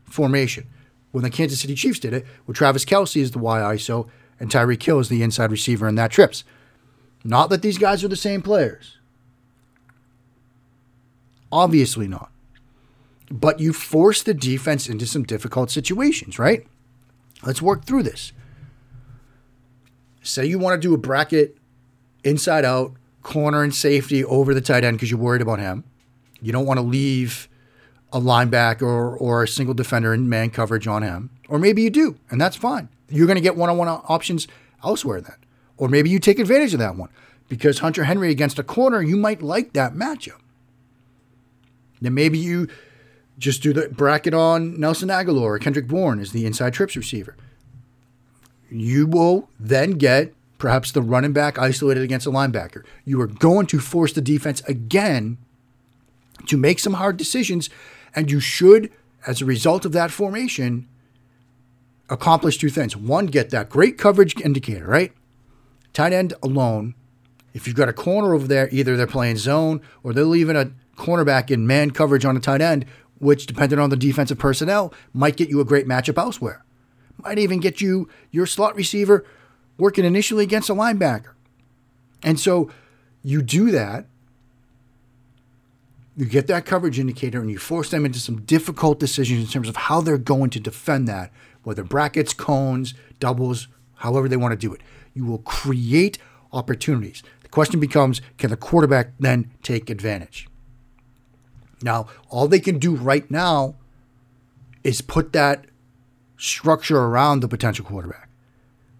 formation. 0.04 0.68
When 1.12 1.24
the 1.24 1.30
Kansas 1.30 1.62
City 1.62 1.76
Chiefs 1.76 2.00
did 2.00 2.14
it, 2.14 2.26
with 2.46 2.58
Travis 2.58 2.86
Kelce 2.86 3.22
as 3.22 3.32
the 3.32 3.40
Y 3.40 3.60
ISO 3.60 4.10
and 4.40 4.52
Tyreek 4.52 4.84
Hill 4.84 5.00
as 5.00 5.10
the 5.10 5.24
inside 5.24 5.52
receiver 5.52 5.88
in 5.88 5.96
that 5.96 6.12
trips. 6.12 6.44
Not 7.24 7.50
that 7.50 7.62
these 7.62 7.78
guys 7.78 8.04
are 8.04 8.08
the 8.08 8.16
same 8.16 8.42
players. 8.42 8.98
Obviously 11.52 12.08
not. 12.08 12.32
But 13.30 13.60
you 13.60 13.74
force 13.74 14.24
the 14.24 14.34
defense 14.34 14.88
into 14.88 15.06
some 15.06 15.24
difficult 15.24 15.72
situations, 15.72 16.40
right? 16.40 16.66
Let's 17.44 17.62
work 17.62 17.86
through 17.86 18.04
this. 18.04 18.32
Say 20.28 20.46
you 20.46 20.60
want 20.60 20.80
to 20.80 20.88
do 20.88 20.94
a 20.94 20.98
bracket 20.98 21.58
inside 22.24 22.66
out, 22.66 22.94
corner 23.24 23.64
and 23.64 23.74
safety 23.74 24.24
over 24.26 24.54
the 24.54 24.62
tight 24.62 24.84
end 24.84 24.98
because 24.98 25.10
you're 25.10 25.20
worried 25.20 25.42
about 25.42 25.60
him. 25.60 25.86
You 26.42 26.52
don't 26.52 26.66
want 26.66 26.80
to 26.80 26.86
leave 26.86 27.48
a 28.12 28.20
linebacker 28.20 28.84
or, 28.84 29.18
or 29.18 29.44
a 29.44 29.48
single 29.48 29.74
defender 29.74 30.14
in 30.14 30.28
man 30.28 30.50
coverage 30.50 30.86
on 30.86 31.02
him. 31.02 31.30
Or 31.48 31.58
maybe 31.58 31.82
you 31.82 31.90
do, 31.90 32.18
and 32.30 32.40
that's 32.42 32.58
fine. 32.58 32.90
You're 33.10 33.26
going 33.26 33.38
to 33.38 33.42
get 33.42 33.56
one 33.56 33.70
on 33.70 33.78
one 33.78 33.88
options 33.88 34.48
elsewhere 34.84 35.22
then. 35.22 35.36
Or 35.78 35.88
maybe 35.88 36.10
you 36.10 36.20
take 36.20 36.40
advantage 36.40 36.74
of 36.74 36.80
that 36.80 36.98
one 36.98 37.10
because 37.48 37.80
Hunter 37.80 38.04
Henry 38.04 38.30
against 38.30 38.60
a 38.60 38.64
corner, 38.64 39.02
you 39.02 39.16
might 39.16 39.42
like 39.42 39.74
that 39.74 39.94
matchup. 39.94 40.42
Then 42.02 42.14
maybe 42.14 42.38
you 42.38 42.68
just 43.38 43.64
do 43.64 43.72
the 43.72 43.88
bracket 43.88 44.34
on 44.34 44.78
Nelson 44.80 45.08
Agholor 45.10 45.42
or 45.42 45.60
Kendrick 45.60 45.88
Bourne 45.88 46.20
as 46.20 46.34
the 46.34 46.46
inside 46.46 46.74
trips 46.74 46.98
receiver. 46.98 47.36
You 48.70 49.08
will 49.08 49.50
then 49.60 49.92
get 49.92 50.34
perhaps 50.58 50.92
the 50.92 51.02
running 51.02 51.34
back 51.34 51.58
isolated 51.58 52.04
against 52.04 52.28
a 52.28 52.32
linebacker. 52.32 52.84
You 53.06 53.22
are 53.22 53.28
going 53.28 53.68
to 53.68 53.80
force 53.80 54.14
the 54.14 54.22
defense 54.22 54.62
again 54.62 55.38
to 56.48 56.58
make 56.58 56.80
some 56.80 56.94
hard 56.94 57.18
decisions, 57.18 57.70
and 58.16 58.32
you 58.32 58.40
should, 58.40 58.92
as 59.26 59.42
a 59.42 59.46
result 59.46 59.86
of 59.86 59.92
that 59.92 60.12
formation, 60.12 60.88
accomplish 62.10 62.58
two 62.58 62.70
things. 62.70 62.96
One, 62.96 63.28
get 63.28 63.50
that 63.52 63.70
great 63.70 63.98
coverage 63.98 64.40
indicator, 64.42 64.86
right? 64.86 65.12
Tight 65.94 66.14
end 66.14 66.34
alone. 66.42 66.96
If 67.54 67.68
you've 67.68 67.76
got 67.76 67.90
a 67.90 67.94
corner 67.94 68.34
over 68.34 68.48
there, 68.48 68.70
either 68.72 68.96
they're 68.96 69.08
playing 69.08 69.38
zone 69.38 69.82
or 70.04 70.14
they're 70.14 70.24
leaving 70.24 70.56
a 70.56 70.72
cornerback 70.96 71.52
in 71.52 71.68
man 71.68 71.92
coverage 71.92 72.26
on 72.26 72.38
a 72.38 72.40
tight 72.40 72.62
end 72.62 72.86
which, 73.20 73.46
depending 73.46 73.80
on 73.80 73.90
the 73.90 73.96
defensive 73.98 74.38
personnel, 74.38 74.94
might 75.14 75.38
get 75.38 75.50
you 75.50 75.60
a 75.60 75.66
great 75.66 75.88
matchup 75.88 76.18
elsewhere. 76.18 76.64
Might 77.24 77.40
even 77.40 77.60
get 77.60 77.82
you 77.82 78.08
your 78.32 78.46
slot 78.46 78.76
receiver 78.76 79.26
working 79.78 80.06
initially 80.06 80.44
against 80.44 80.70
a 80.70 80.74
linebacker. 80.74 81.34
And 82.24 82.40
so 82.40 82.72
you 83.24 83.42
do 83.42 83.72
that, 83.72 84.06
you 86.16 86.26
get 86.26 86.48
that 86.48 86.66
coverage 86.66 86.98
indicator, 86.98 87.40
and 87.40 87.50
you 87.50 87.60
force 87.60 87.92
them 87.92 88.06
into 88.06 88.20
some 88.20 88.42
difficult 88.42 89.00
decisions 89.00 89.44
in 89.44 89.48
terms 89.48 89.70
of 89.70 89.76
how 89.76 90.02
they're 90.02 90.18
going 90.18 90.50
to 90.52 90.60
defend 90.60 91.08
that, 91.08 91.32
whether 91.64 91.84
brackets, 91.84 92.34
cones, 92.34 92.96
doubles, 93.20 93.68
however 93.96 94.28
they 94.28 94.38
want 94.38 94.52
to 94.52 94.58
do 94.58 94.74
it. 94.74 94.82
You 95.14 95.26
will 95.26 95.40
create 95.40 96.18
opportunities. 96.52 97.22
The 97.44 97.50
question 97.50 97.80
becomes 97.80 98.22
can 98.38 98.50
the 98.50 98.58
quarterback 98.58 99.12
then 99.20 99.52
take 99.62 99.90
advantage? 99.90 100.48
Now, 101.84 102.08
all 102.30 102.48
they 102.48 102.60
can 102.60 102.80
do 102.80 102.96
right 102.96 103.30
now 103.30 103.76
is 104.84 105.02
put 105.02 105.34
that 105.34 105.67
structure 106.38 106.98
around 106.98 107.40
the 107.40 107.48
potential 107.48 107.86
quarterback. 107.86 108.30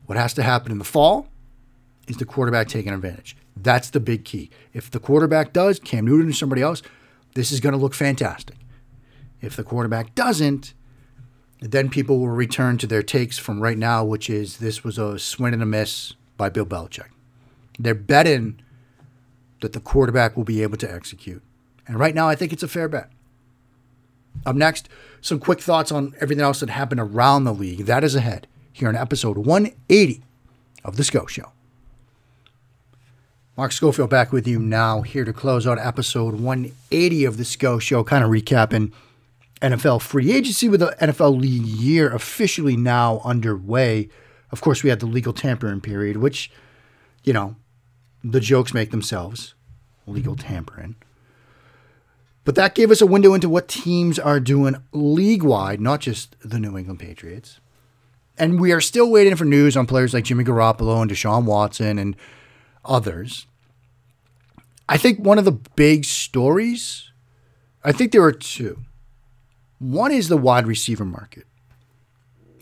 What 0.06 0.18
has 0.18 0.34
to 0.36 0.44
happen 0.44 0.72
in 0.72 0.78
the 0.78 0.84
fall 0.84 1.28
is 2.08 2.18
the 2.18 2.26
quarterback 2.26 2.68
taking 2.68 2.94
advantage. 2.94 3.36
That's 3.56 3.90
the 3.90 4.00
big 4.00 4.26
key. 4.26 4.50
If 4.74 4.90
the 4.90 5.00
quarterback 5.00 5.54
does, 5.54 5.80
Cam 5.80 6.06
Newton 6.06 6.30
or 6.30 6.34
somebody 6.34 6.62
else, 6.62 6.82
this 7.34 7.52
is 7.52 7.60
going 7.60 7.74
to 7.74 7.80
look 7.80 7.94
fantastic. 7.94 8.56
If 9.42 9.56
the 9.56 9.64
quarterback 9.64 10.16
doesn't, 10.16 10.74
then 11.60 11.90
people 11.90 12.20
will 12.20 12.30
return 12.30 12.78
to 12.78 12.88
their 12.88 13.04
takes 13.04 13.38
from 13.38 13.62
right 13.62 13.78
now, 13.78 14.04
which 14.04 14.30
is 14.30 14.58
this 14.58 14.84
was 14.84 14.98
a 14.98 15.20
swing 15.20 15.54
and 15.54 15.64
a 15.64 15.66
miss 15.66 16.14
by 16.38 16.50
Bill 16.50 16.66
Belichick. 16.66 17.10
They're 17.80 17.96
betting 17.96 18.60
that 19.62 19.74
the 19.74 19.80
quarterback 19.80 20.38
will 20.38 20.44
be 20.44 20.62
able 20.62 20.78
to 20.78 20.92
execute. 20.92 21.42
And 21.88 22.00
right 22.00 22.14
now, 22.14 22.28
I 22.28 22.36
think 22.36 22.54
it's 22.54 22.64
a 22.64 22.68
fair 22.68 22.88
bet. 22.88 23.10
Up 24.46 24.56
next, 24.56 24.90
some 25.22 25.40
quick 25.40 25.60
thoughts 25.60 25.92
on 25.92 26.14
everything 26.20 26.44
else 26.44 26.60
that 26.60 26.70
happened 26.70 27.02
around 27.02 27.44
the 27.44 27.54
league. 27.54 27.86
That 27.86 28.04
is 28.04 28.16
ahead 28.16 28.48
here 28.72 28.90
in 28.90 28.96
episode 28.96 29.38
180 29.38 30.24
of 30.84 30.96
The 30.98 31.04
SCO 31.04 31.26
Show. 31.26 31.52
Mark 33.58 33.72
Schofield 33.72 34.10
back 34.10 34.32
with 34.32 34.48
you 34.48 34.60
now, 34.60 35.02
here 35.02 35.26
to 35.26 35.34
close 35.34 35.66
out 35.66 35.80
episode 35.80 36.36
180 36.36 37.26
of 37.26 37.38
The 37.38 37.46
SCO 37.46 37.80
Show, 37.80 38.04
kind 38.04 38.24
of 38.24 38.30
recapping 38.30 38.92
NFL 39.62 40.02
free 40.02 40.32
agency 40.32 40.70
with 40.70 40.80
the 40.80 40.96
NFL 41.02 41.42
league 41.42 41.66
year 41.66 42.14
officially 42.14 42.78
now 42.78 43.20
underway. 43.26 44.10
Of 44.52 44.62
course, 44.62 44.84
we 44.84 44.92
had 44.92 45.00
the 45.00 45.08
legal 45.08 45.34
tampering 45.34 45.82
period, 45.82 46.18
which, 46.18 46.52
you 47.24 47.34
know, 47.34 47.56
the 48.24 48.40
jokes 48.40 48.74
make 48.74 48.92
themselves 48.92 49.56
legal 50.06 50.36
tampering. 50.36 50.96
But 52.48 52.56
that 52.56 52.76
gave 52.76 52.92
us 52.92 53.02
a 53.02 53.06
window 53.06 53.34
into 53.34 53.50
what 53.50 53.68
teams 53.68 54.18
are 54.18 54.40
doing 54.40 54.78
league 54.94 55.44
wide, 55.44 55.82
not 55.82 56.00
just 56.00 56.38
the 56.40 56.58
New 56.58 56.78
England 56.78 56.98
Patriots. 56.98 57.60
And 58.38 58.58
we 58.58 58.72
are 58.72 58.80
still 58.80 59.12
waiting 59.12 59.36
for 59.36 59.44
news 59.44 59.76
on 59.76 59.86
players 59.86 60.14
like 60.14 60.24
Jimmy 60.24 60.46
Garoppolo 60.46 61.02
and 61.02 61.12
Deshaun 61.12 61.44
Watson 61.44 62.00
and 62.00 62.16
others. 62.86 63.48
I 64.88 64.96
think 64.96 65.20
one 65.20 65.38
of 65.38 65.44
the 65.44 65.52
big 65.52 66.06
stories, 66.06 67.12
I 67.84 67.92
think 67.92 68.14
there 68.14 68.24
are 68.24 68.32
two. 68.32 68.80
One 69.80 70.14
is 70.14 70.30
the 70.30 70.38
wide 70.38 70.68
receiver 70.68 71.04
market. 71.04 71.48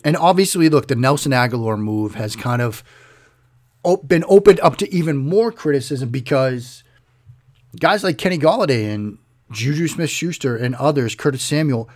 And 0.04 0.18
obviously, 0.18 0.68
look, 0.68 0.88
the 0.88 0.96
Nelson 0.96 1.32
Agholor 1.32 1.78
move 1.78 2.16
has 2.16 2.36
kind 2.36 2.64
of 2.64 2.84
been 4.08 4.26
opened 4.28 4.60
up 4.62 4.78
to 4.78 4.92
even 4.92 5.16
more 5.16 5.52
criticism 5.52 6.10
because 6.10 6.84
guys 7.80 8.04
like 8.04 8.18
Kenny 8.18 8.40
Golladay 8.40 8.92
and 8.92 9.20
Juju 9.52 9.88
Smith 9.88 10.10
Schuster 10.10 10.56
and 10.56 10.76
others, 10.76 11.16
Curtis 11.16 11.44
Samuel, 11.44 11.90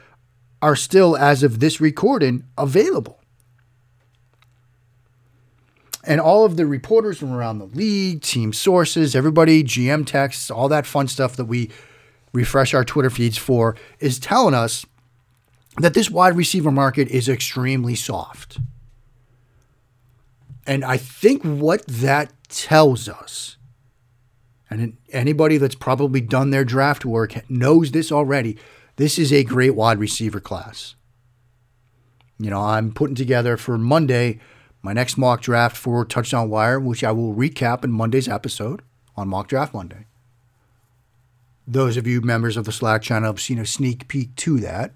are 0.61 0.75
still, 0.75 1.15
as 1.15 1.43
of 1.43 1.59
this 1.59 1.79
recording, 1.79 2.43
available. 2.57 3.19
And 6.03 6.19
all 6.19 6.45
of 6.45 6.57
the 6.57 6.65
reporters 6.65 7.17
from 7.17 7.33
around 7.33 7.59
the 7.59 7.65
league, 7.65 8.21
team 8.21 8.53
sources, 8.53 9.15
everybody, 9.15 9.63
GM 9.63 10.05
texts, 10.05 10.49
all 10.49 10.69
that 10.69 10.85
fun 10.85 11.07
stuff 11.07 11.35
that 11.35 11.45
we 11.45 11.69
refresh 12.33 12.73
our 12.73 12.85
Twitter 12.85 13.09
feeds 13.09 13.37
for 13.37 13.75
is 13.99 14.19
telling 14.19 14.53
us 14.53 14.85
that 15.77 15.93
this 15.93 16.09
wide 16.09 16.35
receiver 16.35 16.71
market 16.71 17.07
is 17.09 17.29
extremely 17.29 17.95
soft. 17.95 18.59
And 20.65 20.83
I 20.83 20.97
think 20.97 21.43
what 21.43 21.85
that 21.87 22.31
tells 22.49 23.07
us 23.07 23.57
and 24.69 24.97
anybody 25.11 25.57
that's 25.57 25.75
probably 25.75 26.21
done 26.21 26.51
their 26.51 26.63
draft 26.63 27.05
work 27.05 27.49
knows 27.49 27.91
this 27.91 28.11
already. 28.11 28.57
This 28.97 29.17
is 29.17 29.33
a 29.33 29.43
great 29.43 29.75
wide 29.75 29.99
receiver 29.99 30.39
class. 30.39 30.95
You 32.37 32.49
know, 32.49 32.61
I'm 32.61 32.91
putting 32.91 33.15
together 33.15 33.57
for 33.57 33.77
Monday 33.77 34.39
my 34.81 34.93
next 34.93 35.17
mock 35.17 35.41
draft 35.41 35.75
for 35.75 36.05
Touchdown 36.05 36.49
Wire, 36.49 36.79
which 36.79 37.03
I 37.03 37.11
will 37.11 37.35
recap 37.35 37.83
in 37.83 37.91
Monday's 37.91 38.29
episode 38.29 38.81
on 39.17 39.27
Mock 39.27 39.47
Draft 39.47 39.73
Monday. 39.73 40.05
Those 41.67 41.97
of 41.97 42.07
you 42.07 42.21
members 42.21 42.57
of 42.57 42.65
the 42.65 42.71
Slack 42.71 43.01
channel 43.01 43.29
have 43.29 43.41
seen 43.41 43.59
a 43.59 43.65
sneak 43.65 44.07
peek 44.07 44.35
to 44.37 44.59
that. 44.61 44.93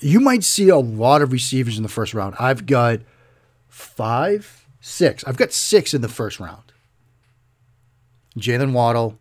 You 0.00 0.18
might 0.18 0.42
see 0.42 0.70
a 0.70 0.78
lot 0.78 1.20
of 1.20 1.30
receivers 1.30 1.76
in 1.76 1.82
the 1.82 1.88
first 1.90 2.14
round. 2.14 2.34
I've 2.38 2.64
got 2.64 3.00
five, 3.68 4.66
six. 4.80 5.22
I've 5.24 5.36
got 5.36 5.52
six 5.52 5.92
in 5.92 6.00
the 6.00 6.08
first 6.08 6.40
round. 6.40 6.69
Jaylen 8.38 8.72
Waddle, 8.72 9.18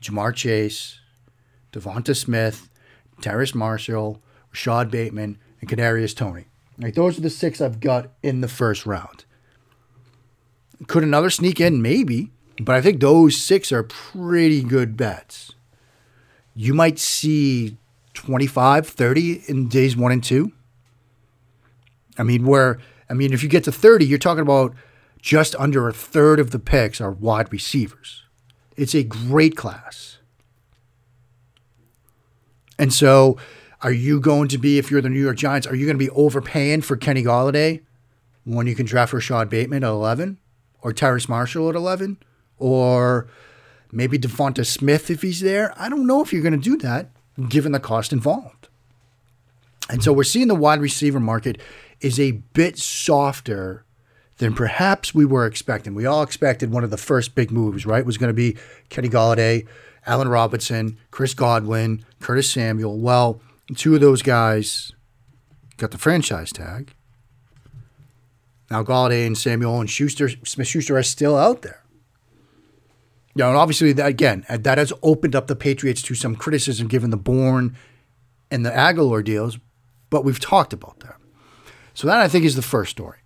Ja'Marr 0.00 0.34
Chase, 0.34 1.00
Devonta 1.72 2.16
Smith, 2.16 2.68
Terrace 3.20 3.54
Marshall, 3.54 4.22
Rashod 4.50 4.90
Bateman, 4.90 5.38
and 5.60 5.68
Kadarius 5.68 6.16
Toney. 6.16 6.46
Like 6.78 6.94
those 6.94 7.18
are 7.18 7.22
the 7.22 7.30
six 7.30 7.60
I've 7.60 7.80
got 7.80 8.10
in 8.22 8.40
the 8.40 8.48
first 8.48 8.86
round. 8.86 9.24
Could 10.86 11.02
another 11.02 11.30
sneak 11.30 11.60
in? 11.60 11.82
Maybe. 11.82 12.30
But 12.60 12.74
I 12.74 12.80
think 12.80 13.00
those 13.00 13.40
six 13.40 13.72
are 13.72 13.82
pretty 13.82 14.62
good 14.62 14.96
bets. 14.96 15.52
You 16.54 16.74
might 16.74 16.98
see 16.98 17.76
25, 18.14 18.86
30 18.86 19.42
in 19.46 19.68
days 19.68 19.96
one 19.96 20.12
and 20.12 20.22
two. 20.22 20.52
I 22.16 22.24
mean, 22.24 22.44
where, 22.46 22.78
I 23.08 23.14
mean, 23.14 23.32
if 23.32 23.44
you 23.44 23.48
get 23.48 23.64
to 23.64 23.72
30, 23.72 24.06
you're 24.06 24.18
talking 24.18 24.42
about 24.42 24.74
just 25.18 25.54
under 25.56 25.88
a 25.88 25.92
third 25.92 26.40
of 26.40 26.50
the 26.50 26.58
picks 26.58 27.00
are 27.00 27.10
wide 27.10 27.52
receivers. 27.52 28.24
It's 28.76 28.94
a 28.94 29.02
great 29.02 29.56
class. 29.56 30.18
And 32.78 32.92
so, 32.92 33.36
are 33.82 33.92
you 33.92 34.20
going 34.20 34.48
to 34.48 34.58
be, 34.58 34.78
if 34.78 34.90
you're 34.90 35.00
the 35.00 35.08
New 35.08 35.22
York 35.22 35.36
Giants, 35.36 35.66
are 35.66 35.74
you 35.74 35.86
going 35.86 35.98
to 35.98 36.04
be 36.04 36.10
overpaying 36.10 36.82
for 36.82 36.96
Kenny 36.96 37.22
Golladay 37.22 37.82
when 38.44 38.66
you 38.66 38.74
can 38.74 38.86
draft 38.86 39.12
Rashod 39.12 39.50
Bateman 39.50 39.84
at 39.84 39.90
11 39.90 40.38
or 40.82 40.92
Terrace 40.92 41.28
Marshall 41.28 41.68
at 41.68 41.74
11 41.74 42.18
or 42.58 43.28
maybe 43.90 44.18
Devonta 44.18 44.64
Smith 44.64 45.10
if 45.10 45.22
he's 45.22 45.40
there? 45.40 45.72
I 45.76 45.88
don't 45.88 46.06
know 46.06 46.22
if 46.22 46.32
you're 46.32 46.42
going 46.42 46.58
to 46.58 46.70
do 46.70 46.76
that 46.78 47.10
given 47.48 47.72
the 47.72 47.80
cost 47.80 48.12
involved. 48.12 48.68
And 49.90 50.02
so 50.02 50.12
we're 50.12 50.24
seeing 50.24 50.48
the 50.48 50.54
wide 50.54 50.80
receiver 50.80 51.20
market 51.20 51.60
is 52.00 52.20
a 52.20 52.32
bit 52.32 52.78
softer 52.78 53.84
than 54.38 54.54
perhaps 54.54 55.14
we 55.14 55.24
were 55.24 55.46
expecting. 55.46 55.94
We 55.94 56.06
all 56.06 56.22
expected 56.22 56.70
one 56.70 56.84
of 56.84 56.90
the 56.90 56.96
first 56.96 57.34
big 57.34 57.50
moves, 57.50 57.84
right? 57.84 58.06
Was 58.06 58.18
going 58.18 58.30
to 58.30 58.34
be 58.34 58.56
Kenny 58.88 59.08
Golladay, 59.08 59.66
Allen 60.06 60.28
Robinson, 60.28 60.96
Chris 61.10 61.34
Godwin, 61.34 62.04
Curtis 62.20 62.50
Samuel. 62.50 62.98
Well, 62.98 63.40
two 63.76 63.94
of 63.94 64.00
those 64.00 64.22
guys 64.22 64.92
got 65.76 65.90
the 65.90 65.98
franchise 65.98 66.52
tag. 66.52 66.94
Now 68.70 68.82
Golladay 68.82 69.26
and 69.26 69.36
Samuel 69.36 69.80
and 69.80 69.90
Schuster, 69.90 70.28
Smith 70.44 70.68
Schuster 70.68 70.96
are 70.96 71.02
still 71.02 71.36
out 71.36 71.62
there. 71.62 71.82
You 73.34 73.44
know, 73.44 73.50
and 73.50 73.56
obviously, 73.56 73.92
that, 73.92 74.06
again, 74.06 74.44
uh, 74.48 74.56
that 74.58 74.78
has 74.78 74.92
opened 75.02 75.36
up 75.36 75.46
the 75.46 75.54
Patriots 75.54 76.02
to 76.02 76.14
some 76.14 76.34
criticism 76.34 76.88
given 76.88 77.10
the 77.10 77.16
Bourne 77.16 77.76
and 78.50 78.66
the 78.66 78.70
Agholor 78.70 79.22
deals, 79.22 79.58
but 80.10 80.24
we've 80.24 80.40
talked 80.40 80.72
about 80.72 80.98
that. 81.00 81.16
So 81.94 82.06
that 82.08 82.20
I 82.20 82.28
think 82.28 82.44
is 82.44 82.56
the 82.56 82.62
first 82.62 82.90
story 82.90 83.17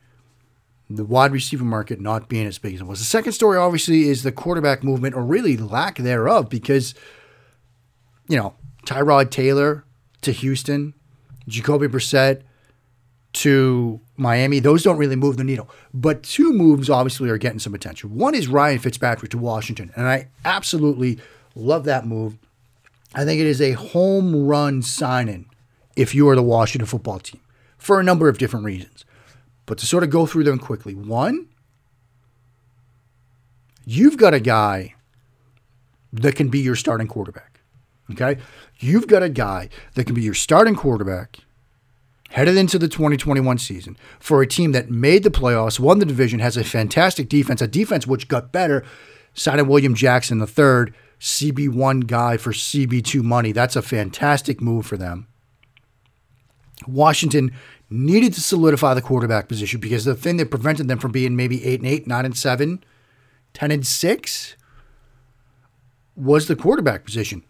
the 0.97 1.05
wide 1.05 1.33
receiver 1.33 1.65
market 1.65 2.01
not 2.01 2.29
being 2.29 2.47
as 2.47 2.59
big 2.59 2.75
as 2.75 2.81
it 2.81 2.87
was. 2.87 2.99
The 2.99 3.05
second 3.05 3.33
story, 3.33 3.59
obviously, 3.59 4.09
is 4.09 4.23
the 4.23 4.33
quarterback 4.33 4.83
movement, 4.83 5.15
or 5.15 5.23
really 5.23 5.57
lack 5.57 5.99
thereof, 5.99 6.49
because, 6.49 6.95
you 8.29 8.37
know, 8.37 8.55
Tyrod 8.87 9.31
Taylor 9.31 9.85
to 10.23 10.33
Houston, 10.33 10.95
Jacoby 11.49 11.89
Brissett 11.89 12.43
to 13.35 14.01
Miami, 14.17 14.59
those 14.61 14.83
don't 14.83 14.99
really 14.99 15.17
move 15.17 15.37
the 15.37 15.45
needle. 15.45 15.69
But 15.95 16.23
two 16.23 16.53
moves, 16.53 16.91
obviously, 16.91 17.31
are 17.31 17.39
getting 17.39 17.59
some 17.59 17.75
attention. 17.75 18.15
One 18.15 18.35
is 18.35 18.49
Ryan 18.49 18.79
Fitzpatrick 18.79 19.31
to 19.31 19.39
Washington, 19.39 19.91
and 19.97 20.07
I 20.07 20.29
absolutely 20.45 21.19
love 21.55 21.85
that 21.85 22.07
move. 22.07 22.37
I 23.15 23.25
think 23.25 23.41
it 23.41 23.47
is 23.47 23.61
a 23.61 23.73
home 23.73 24.47
run 24.47 24.83
signing 24.83 25.47
if 25.97 26.15
you 26.15 26.29
are 26.29 26.37
the 26.37 26.43
Washington 26.43 26.87
football 26.87 27.19
team 27.19 27.41
for 27.79 28.01
a 28.01 28.05
number 28.05 28.29
of 28.29 28.39
different 28.39 28.65
reasons. 28.65 29.05
But 29.67 29.79
to 29.79 29.87
sort 29.87 30.03
of 30.03 30.11
go 30.11 30.27
through 30.27 30.45
them 30.45 30.59
quickly, 30.59 30.95
one, 30.95 31.49
you've 33.85 34.17
got 34.17 34.35
a 34.35 34.41
guy 34.41 34.95
that 36.13 36.35
can 36.35 36.49
be 36.49 36.61
your 36.61 36.77
starting 36.77 37.07
quarterback. 37.07 37.61
Okay? 38.11 38.39
You've 38.79 39.07
got 39.07 39.23
a 39.23 39.29
guy 39.29 39.69
that 39.95 40.05
can 40.05 40.15
be 40.15 40.23
your 40.23 40.35
starting 40.35 40.75
quarterback 40.75 41.39
headed 42.31 42.57
into 42.57 42.79
the 42.79 42.89
2021 42.89 43.59
season 43.59 43.97
for 44.19 44.43
a 44.43 44.47
team 44.47 44.73
that 44.73 44.91
made 44.91 45.23
the 45.23 45.31
playoffs, 45.31 45.79
won 45.79 45.99
the 45.99 46.07
division, 46.07 46.41
has 46.41 46.57
a 46.57 46.65
fantastic 46.65 47.29
defense, 47.29 47.61
a 47.61 47.69
defense 47.69 48.07
which 48.07 48.29
got 48.29 48.53
better, 48.53 48.85
signing 49.35 49.69
William 49.69 49.95
Jackson 49.95 50.39
the 50.39 50.47
third, 50.47 50.95
CB1 51.21 52.07
guy 52.07 52.37
for 52.37 52.53
CB2 52.53 53.23
money. 53.23 53.53
That's 53.53 53.77
a 53.77 53.83
fantastic 53.83 54.61
move 54.61 54.87
for 54.87 54.97
them. 54.97 55.29
Washington 56.87 57.53
needed 57.93 58.35
to 58.35 58.41
solidify 58.41 58.95
the 58.95 59.03
quarterback 59.03 59.49
position 59.49 59.81
because 59.81 60.05
the 60.05 60.15
thing 60.15 60.37
that 60.39 60.51
prevented 60.51 60.89
them 60.89 60.99
from 60.99 61.13
being 61.13 61.37
maybe 61.37 61.65
8 61.65 61.81
and 61.81 61.89
8, 61.89 62.07
9 62.07 62.25
and 62.25 62.37
7, 62.37 62.85
10 63.55 63.71
and 63.71 63.87
6 63.87 64.57
was 66.17 66.49
the 66.49 66.57
quarterback 66.57 67.05
position. 67.05 67.43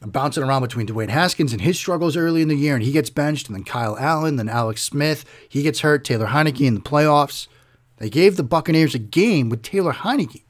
bouncing 0.00 0.44
around 0.44 0.62
between 0.62 0.86
Dwayne 0.86 1.08
Haskins 1.08 1.52
and 1.52 1.60
his 1.62 1.76
struggles 1.76 2.16
early 2.16 2.42
in 2.42 2.48
the 2.48 2.54
year, 2.54 2.74
and 2.74 2.84
he 2.84 2.92
gets 2.92 3.10
benched, 3.10 3.48
and 3.48 3.56
then 3.56 3.64
Kyle 3.64 3.98
Allen, 3.98 4.36
then 4.36 4.48
Alex 4.48 4.82
Smith, 4.82 5.24
he 5.48 5.62
gets 5.62 5.80
hurt, 5.80 6.04
Taylor 6.04 6.28
Heinicke 6.28 6.66
in 6.66 6.74
the 6.74 6.80
playoffs. 6.80 7.48
They 7.96 8.08
gave 8.08 8.36
the 8.36 8.44
Buccaneers 8.44 8.94
a 8.94 9.00
game 9.00 9.48
with 9.48 9.62
Taylor 9.62 9.92
Heinicke. 9.92 10.42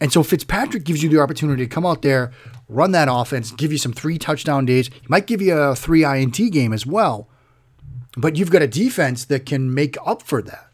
And 0.00 0.12
so 0.12 0.22
Fitzpatrick 0.22 0.84
gives 0.84 1.02
you 1.02 1.08
the 1.08 1.20
opportunity 1.20 1.64
to 1.64 1.68
come 1.68 1.86
out 1.86 2.02
there, 2.02 2.32
run 2.68 2.92
that 2.92 3.08
offense, 3.10 3.50
give 3.52 3.72
you 3.72 3.78
some 3.78 3.92
three 3.92 4.18
touchdown 4.18 4.66
days. 4.66 4.88
He 4.88 5.06
might 5.08 5.26
give 5.26 5.40
you 5.40 5.56
a 5.56 5.74
three 5.74 6.04
INT 6.04 6.36
game 6.52 6.72
as 6.72 6.86
well. 6.86 7.28
But 8.16 8.36
you've 8.36 8.50
got 8.50 8.62
a 8.62 8.68
defense 8.68 9.24
that 9.26 9.46
can 9.46 9.72
make 9.72 9.96
up 10.04 10.22
for 10.22 10.42
that. 10.42 10.68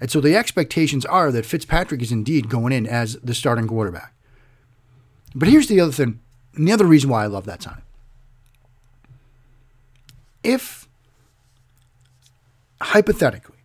And 0.00 0.10
so 0.10 0.20
the 0.20 0.36
expectations 0.36 1.04
are 1.06 1.32
that 1.32 1.46
Fitzpatrick 1.46 2.02
is 2.02 2.12
indeed 2.12 2.48
going 2.48 2.72
in 2.72 2.86
as 2.86 3.14
the 3.16 3.34
starting 3.34 3.66
quarterback. 3.66 4.12
But 5.34 5.48
here's 5.48 5.66
the 5.66 5.80
other 5.80 5.92
thing, 5.92 6.20
and 6.54 6.66
the 6.66 6.72
other 6.72 6.86
reason 6.86 7.10
why 7.10 7.24
I 7.24 7.26
love 7.26 7.44
that 7.46 7.62
sign. 7.62 7.82
If, 10.42 10.88
hypothetically, 12.80 13.56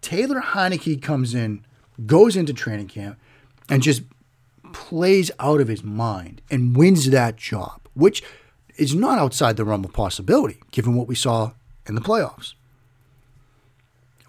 Taylor 0.00 0.40
Heinicke 0.40 1.00
comes 1.00 1.34
in, 1.34 1.64
goes 2.06 2.36
into 2.36 2.52
training 2.52 2.88
camp, 2.88 3.18
and 3.68 3.82
just 3.82 4.02
plays 4.72 5.30
out 5.38 5.60
of 5.60 5.68
his 5.68 5.82
mind 5.82 6.42
and 6.50 6.76
wins 6.76 7.10
that 7.10 7.36
job, 7.36 7.80
which 7.94 8.22
is 8.76 8.94
not 8.94 9.18
outside 9.18 9.56
the 9.56 9.64
realm 9.64 9.84
of 9.84 9.92
possibility 9.92 10.58
given 10.70 10.94
what 10.94 11.08
we 11.08 11.14
saw 11.14 11.52
in 11.86 11.94
the 11.94 12.00
playoffs. 12.00 12.54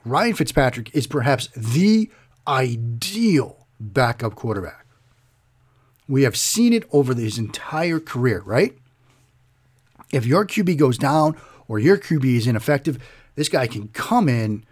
Ryan 0.03 0.33
Fitzpatrick 0.33 0.93
is 0.95 1.07
perhaps 1.07 1.47
the 1.55 2.09
ideal 2.47 3.67
backup 3.79 4.35
quarterback. 4.35 4.85
We 6.07 6.23
have 6.23 6.35
seen 6.35 6.73
it 6.73 6.87
over 6.91 7.13
his 7.13 7.37
entire 7.37 7.99
career, 7.99 8.41
right? 8.45 8.77
If 10.11 10.25
your 10.25 10.45
QB 10.45 10.77
goes 10.77 10.97
down 10.97 11.37
or 11.67 11.79
your 11.79 11.97
QB 11.97 12.25
is 12.25 12.47
ineffective, 12.47 12.97
this 13.35 13.47
guy 13.47 13.67
can 13.67 13.87
come 13.89 14.27
in, 14.27 14.65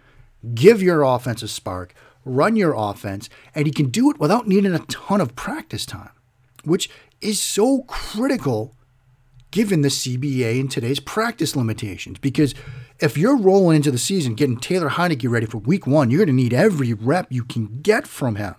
give 0.54 0.82
your 0.82 1.02
offense 1.02 1.42
a 1.42 1.48
spark, 1.48 1.94
run 2.24 2.56
your 2.56 2.74
offense, 2.76 3.28
and 3.54 3.66
he 3.66 3.72
can 3.72 3.90
do 3.90 4.10
it 4.10 4.18
without 4.18 4.46
needing 4.46 4.74
a 4.74 4.80
ton 4.80 5.20
of 5.20 5.36
practice 5.36 5.86
time, 5.86 6.10
which 6.64 6.90
is 7.20 7.40
so 7.40 7.82
critical 7.82 8.74
given 9.50 9.82
the 9.82 9.88
CBA 9.88 10.60
and 10.60 10.70
today's 10.70 11.00
practice 11.00 11.56
limitations. 11.56 12.18
Because 12.18 12.54
if 13.00 13.18
you're 13.18 13.36
rolling 13.36 13.76
into 13.76 13.90
the 13.90 13.98
season 13.98 14.34
getting 14.34 14.58
Taylor 14.58 14.90
Heinicke 14.90 15.30
ready 15.30 15.46
for 15.46 15.58
week 15.58 15.86
one, 15.86 16.10
you're 16.10 16.24
going 16.24 16.28
to 16.36 16.42
need 16.42 16.54
every 16.54 16.92
rep 16.92 17.26
you 17.30 17.44
can 17.44 17.80
get 17.80 18.06
from 18.06 18.36
him. 18.36 18.54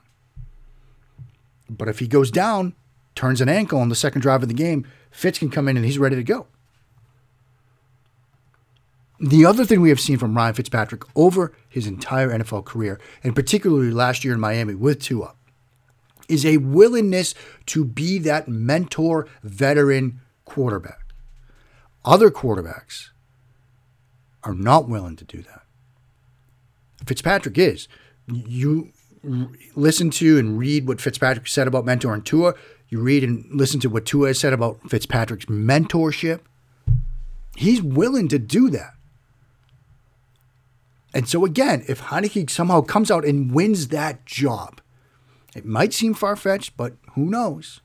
But 1.70 1.88
if 1.88 2.00
he 2.00 2.08
goes 2.08 2.32
down, 2.32 2.76
turns 3.16 3.40
an 3.40 3.50
ankle 3.50 3.80
on 3.80 3.90
the 3.90 3.96
second 3.96 4.22
drive 4.22 4.42
of 4.42 4.50
the 4.50 4.54
game, 4.54 4.86
Fitz 5.10 5.40
can 5.40 5.50
come 5.50 5.68
in 5.68 5.78
and 5.78 5.86
he's 5.86 6.00
ready 6.00 6.16
to 6.18 6.24
go. 6.24 6.48
The 9.24 9.46
other 9.46 9.66
thing 9.66 9.82
we 9.82 9.90
have 9.90 10.00
seen 10.00 10.18
from 10.18 10.36
Ryan 10.36 10.56
Fitzpatrick 10.56 11.04
over 11.16 11.54
his 11.70 11.86
entire 11.86 12.30
NFL 12.30 12.66
career, 12.66 13.00
and 13.24 13.36
particularly 13.36 13.92
last 13.92 14.26
year 14.26 14.34
in 14.34 14.40
Miami 14.40 14.74
with 14.74 15.00
Tua, 15.00 15.36
is 16.28 16.44
a 16.44 16.58
willingness 16.58 17.36
to 17.68 17.86
be 17.86 18.18
that 18.20 18.48
mentor 18.48 19.28
veteran 19.44 20.22
quarterback. 20.46 21.14
Other 22.04 22.32
quarterbacks 22.32 23.10
are 24.44 24.56
not 24.56 24.90
willing 24.90 25.18
to 25.18 25.24
do 25.24 25.44
that. 25.44 25.62
Fitzpatrick 27.06 27.60
is. 27.60 27.88
You 28.26 28.92
listen 29.76 30.10
to 30.12 30.40
and 30.40 30.58
read 30.58 30.88
what 30.88 31.00
Fitzpatrick 31.00 31.48
said 31.48 31.68
about 31.68 31.86
mentoring 31.86 32.26
Tua. 32.26 32.56
You 32.90 33.02
read 33.02 33.24
and 33.24 33.46
listen 33.52 33.80
to 33.82 33.90
what 33.90 34.08
Tua 34.08 34.30
has 34.30 34.40
said 34.40 34.54
about 34.54 34.80
Fitzpatrick's 34.90 35.46
mentorship. 35.46 36.40
He's 37.56 37.84
willing 37.84 38.28
to 38.30 38.40
do 38.40 38.72
that. 38.72 38.94
And 41.14 41.28
so 41.28 41.46
again, 41.46 41.84
if 41.88 42.02
Heinicke 42.04 42.50
somehow 42.50 42.82
comes 42.82 43.12
out 43.12 43.26
and 43.26 43.54
wins 43.54 43.90
that 43.90 44.26
job, 44.26 44.82
It 45.56 45.66
might 45.66 45.94
seem 45.94 46.14
far 46.14 46.36
fetched, 46.36 46.78
but 46.78 46.94
who 47.14 47.26
knows? 47.26 47.82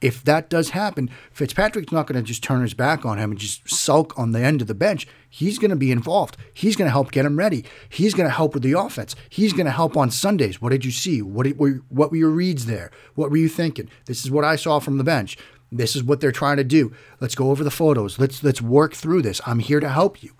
If 0.00 0.22
that 0.24 0.48
does 0.48 0.70
happen, 0.70 1.10
Fitzpatrick's 1.32 1.90
not 1.92 2.06
going 2.06 2.22
to 2.22 2.26
just 2.26 2.44
turn 2.44 2.62
his 2.62 2.74
back 2.74 3.04
on 3.04 3.18
him 3.18 3.32
and 3.32 3.40
just 3.40 3.68
sulk 3.68 4.16
on 4.16 4.30
the 4.30 4.38
end 4.38 4.60
of 4.60 4.68
the 4.68 4.74
bench. 4.74 5.08
He's 5.28 5.58
going 5.58 5.70
to 5.70 5.76
be 5.76 5.90
involved. 5.90 6.36
He's 6.54 6.76
going 6.76 6.86
to 6.86 6.92
help 6.92 7.10
get 7.10 7.24
him 7.24 7.36
ready. 7.36 7.64
He's 7.88 8.14
going 8.14 8.28
to 8.28 8.34
help 8.34 8.54
with 8.54 8.62
the 8.62 8.78
offense. 8.78 9.16
He's 9.28 9.52
going 9.52 9.66
to 9.66 9.72
help 9.72 9.96
on 9.96 10.12
Sundays. 10.12 10.62
What 10.62 10.70
did 10.70 10.84
you 10.84 10.92
see? 10.92 11.20
What, 11.20 11.44
did, 11.44 11.58
what 11.88 12.12
were 12.12 12.16
your 12.16 12.30
reads 12.30 12.66
there? 12.66 12.92
What 13.16 13.32
were 13.32 13.38
you 13.38 13.48
thinking? 13.48 13.90
This 14.04 14.24
is 14.24 14.30
what 14.30 14.44
I 14.44 14.54
saw 14.54 14.78
from 14.78 14.98
the 14.98 15.04
bench. 15.04 15.36
This 15.72 15.96
is 15.96 16.04
what 16.04 16.20
they're 16.20 16.30
trying 16.30 16.58
to 16.58 16.64
do. 16.64 16.92
Let's 17.20 17.34
go 17.34 17.50
over 17.50 17.64
the 17.64 17.70
photos. 17.70 18.18
Let's 18.18 18.42
let's 18.42 18.62
work 18.62 18.94
through 18.94 19.20
this. 19.20 19.40
I'm 19.44 19.58
here 19.58 19.80
to 19.80 19.88
help 19.88 20.22
you. 20.22 20.32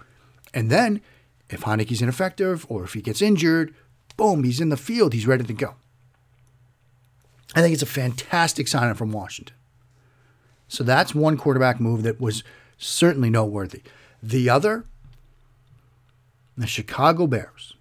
And 0.54 0.70
then, 0.70 1.02
if 1.50 1.62
Heinicke's 1.62 2.02
ineffective 2.02 2.66
or 2.68 2.84
if 2.84 2.94
he 2.94 3.00
gets 3.00 3.22
injured, 3.22 3.74
boom, 4.16 4.44
he's 4.44 4.60
in 4.60 4.68
the 4.68 4.76
field. 4.76 5.12
He's 5.14 5.26
ready 5.26 5.44
to 5.44 5.52
go. 5.52 5.74
I 7.54 7.62
think 7.62 7.72
it's 7.72 7.82
a 7.82 7.86
fantastic 7.86 8.68
signing 8.68 8.94
from 8.94 9.12
Washington. 9.12 9.56
So 10.68 10.84
that's 10.84 11.14
one 11.14 11.38
quarterback 11.38 11.80
move 11.80 12.02
that 12.02 12.20
was 12.20 12.44
certainly 12.76 13.30
noteworthy. 13.30 13.82
The 14.22 14.50
other, 14.50 14.84
the 16.56 16.66
Chicago 16.66 17.26
Bears, 17.26 17.74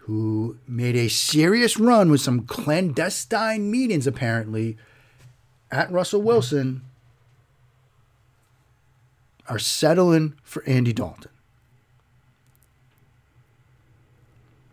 who 0.00 0.58
made 0.66 0.96
a 0.96 1.08
serious 1.08 1.78
run 1.78 2.10
with 2.10 2.20
some 2.20 2.46
clandestine 2.46 3.70
meetings 3.70 4.06
apparently 4.06 4.76
at 5.70 5.92
Russell 5.92 6.22
Wilson, 6.22 6.82
are 9.48 9.58
settling 9.58 10.34
for 10.42 10.64
Andy 10.64 10.92
Dalton. 10.92 11.29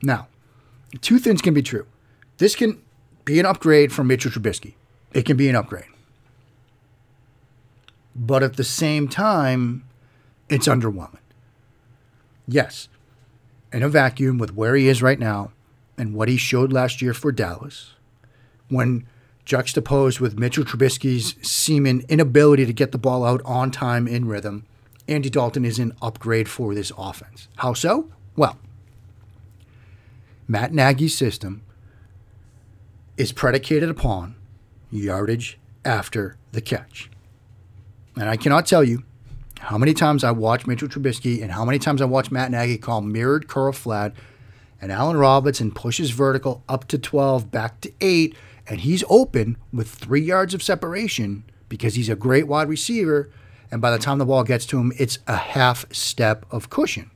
Now, 0.02 0.28
two 1.02 1.20
things 1.20 1.42
can 1.42 1.54
be 1.54 1.62
true. 1.62 1.86
This 2.38 2.56
can 2.56 2.82
be 3.26 3.40
an 3.40 3.46
upgrade 3.46 3.92
from 3.92 4.08
Mitchell 4.08 4.32
Trubisky. 4.32 4.74
It 5.14 5.26
can 5.26 5.38
be 5.38 5.50
an 5.50 5.56
upgrade. 5.56 5.86
But 8.16 8.44
at 8.44 8.58
the 8.58 8.64
same 8.64 9.08
time, 9.08 9.84
it's 10.50 10.68
underwhelming. 10.68 11.18
Yes, 12.48 12.88
in 13.74 13.84
a 13.84 13.90
vacuum 13.90 14.38
with 14.38 14.56
where 14.56 14.76
he 14.76 14.88
is 14.88 15.02
right 15.04 15.20
now 15.20 15.52
and 15.98 16.14
what 16.14 16.30
he 16.30 16.38
showed 16.38 16.72
last 16.72 17.02
year 17.02 17.14
for 17.14 17.32
Dallas, 17.32 17.94
when 18.70 19.06
juxtaposed 19.46 20.20
with 20.20 20.40
Mitchell 20.40 20.64
Trubisky's 20.64 21.36
seeming 21.42 22.06
inability 22.10 22.66
to 22.66 22.74
get 22.74 22.92
the 22.92 22.98
ball 22.98 23.26
out 23.26 23.42
on 23.46 23.72
time 23.72 24.08
in 24.08 24.26
rhythm, 24.26 24.66
Andy 25.08 25.30
Dalton 25.30 25.66
is 25.66 25.80
an 25.80 25.94
upgrade 26.02 26.50
for 26.50 26.74
this 26.76 26.92
offense. 26.98 27.48
How 27.58 27.74
so? 27.74 28.12
Well, 28.36 28.58
Matt 30.48 30.74
Nagy's 30.74 31.16
system 31.16 31.64
is 33.18 33.32
predicated 33.32 33.90
upon 33.90 34.36
yardage 34.92 35.58
after 35.84 36.38
the 36.52 36.62
catch. 36.62 37.10
And 38.16 38.30
I 38.30 38.38
cannot 38.38 38.66
tell 38.66 38.84
you 38.84 39.04
how 39.60 39.78
many 39.78 39.94
times 39.94 40.24
I 40.24 40.32
watched 40.32 40.68
Mitchell 40.68 40.88
Trubisky 40.88 41.42
and 41.42 41.52
how 41.52 41.66
many 41.66 41.80
times 41.80 42.02
I 42.02 42.06
watched 42.06 42.32
Matt 42.32 42.52
Nagy 42.52 42.78
call 42.78 43.02
mirrored 43.02 43.48
curl 43.48 43.72
flat 43.72 44.14
and 44.82 44.92
Allen 44.92 45.18
Robinson 45.18 45.72
pushes 45.72 46.12
vertical 46.12 46.64
up 46.70 46.88
to 46.90 46.98
12, 46.98 47.50
back 47.50 47.82
to 47.82 47.92
8, 48.00 48.36
and 48.68 48.82
he's 48.82 49.04
open 49.10 49.58
with 49.74 49.90
three 49.90 50.22
yards 50.22 50.54
of 50.54 50.62
separation 50.62 51.44
because 51.68 51.96
he's 51.96 52.10
a 52.10 52.16
great 52.16 52.48
wide 52.48 52.70
receiver. 52.70 53.30
And 53.72 53.82
by 53.82 53.92
the 53.92 53.98
time 53.98 54.20
the 54.20 54.26
ball 54.26 54.44
gets 54.44 54.66
to 54.68 54.80
him, 54.80 54.94
it's 54.98 55.20
a 55.28 55.36
half 55.36 55.92
step 55.94 56.46
of 56.52 56.70
cushion 56.70 57.10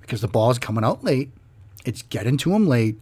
because 0.00 0.20
the 0.20 0.28
ball 0.28 0.50
is 0.50 0.58
coming 0.58 0.84
out 0.84 1.04
late, 1.04 1.30
it's 1.84 2.02
getting 2.02 2.36
to 2.38 2.54
him 2.54 2.66
late, 2.66 2.98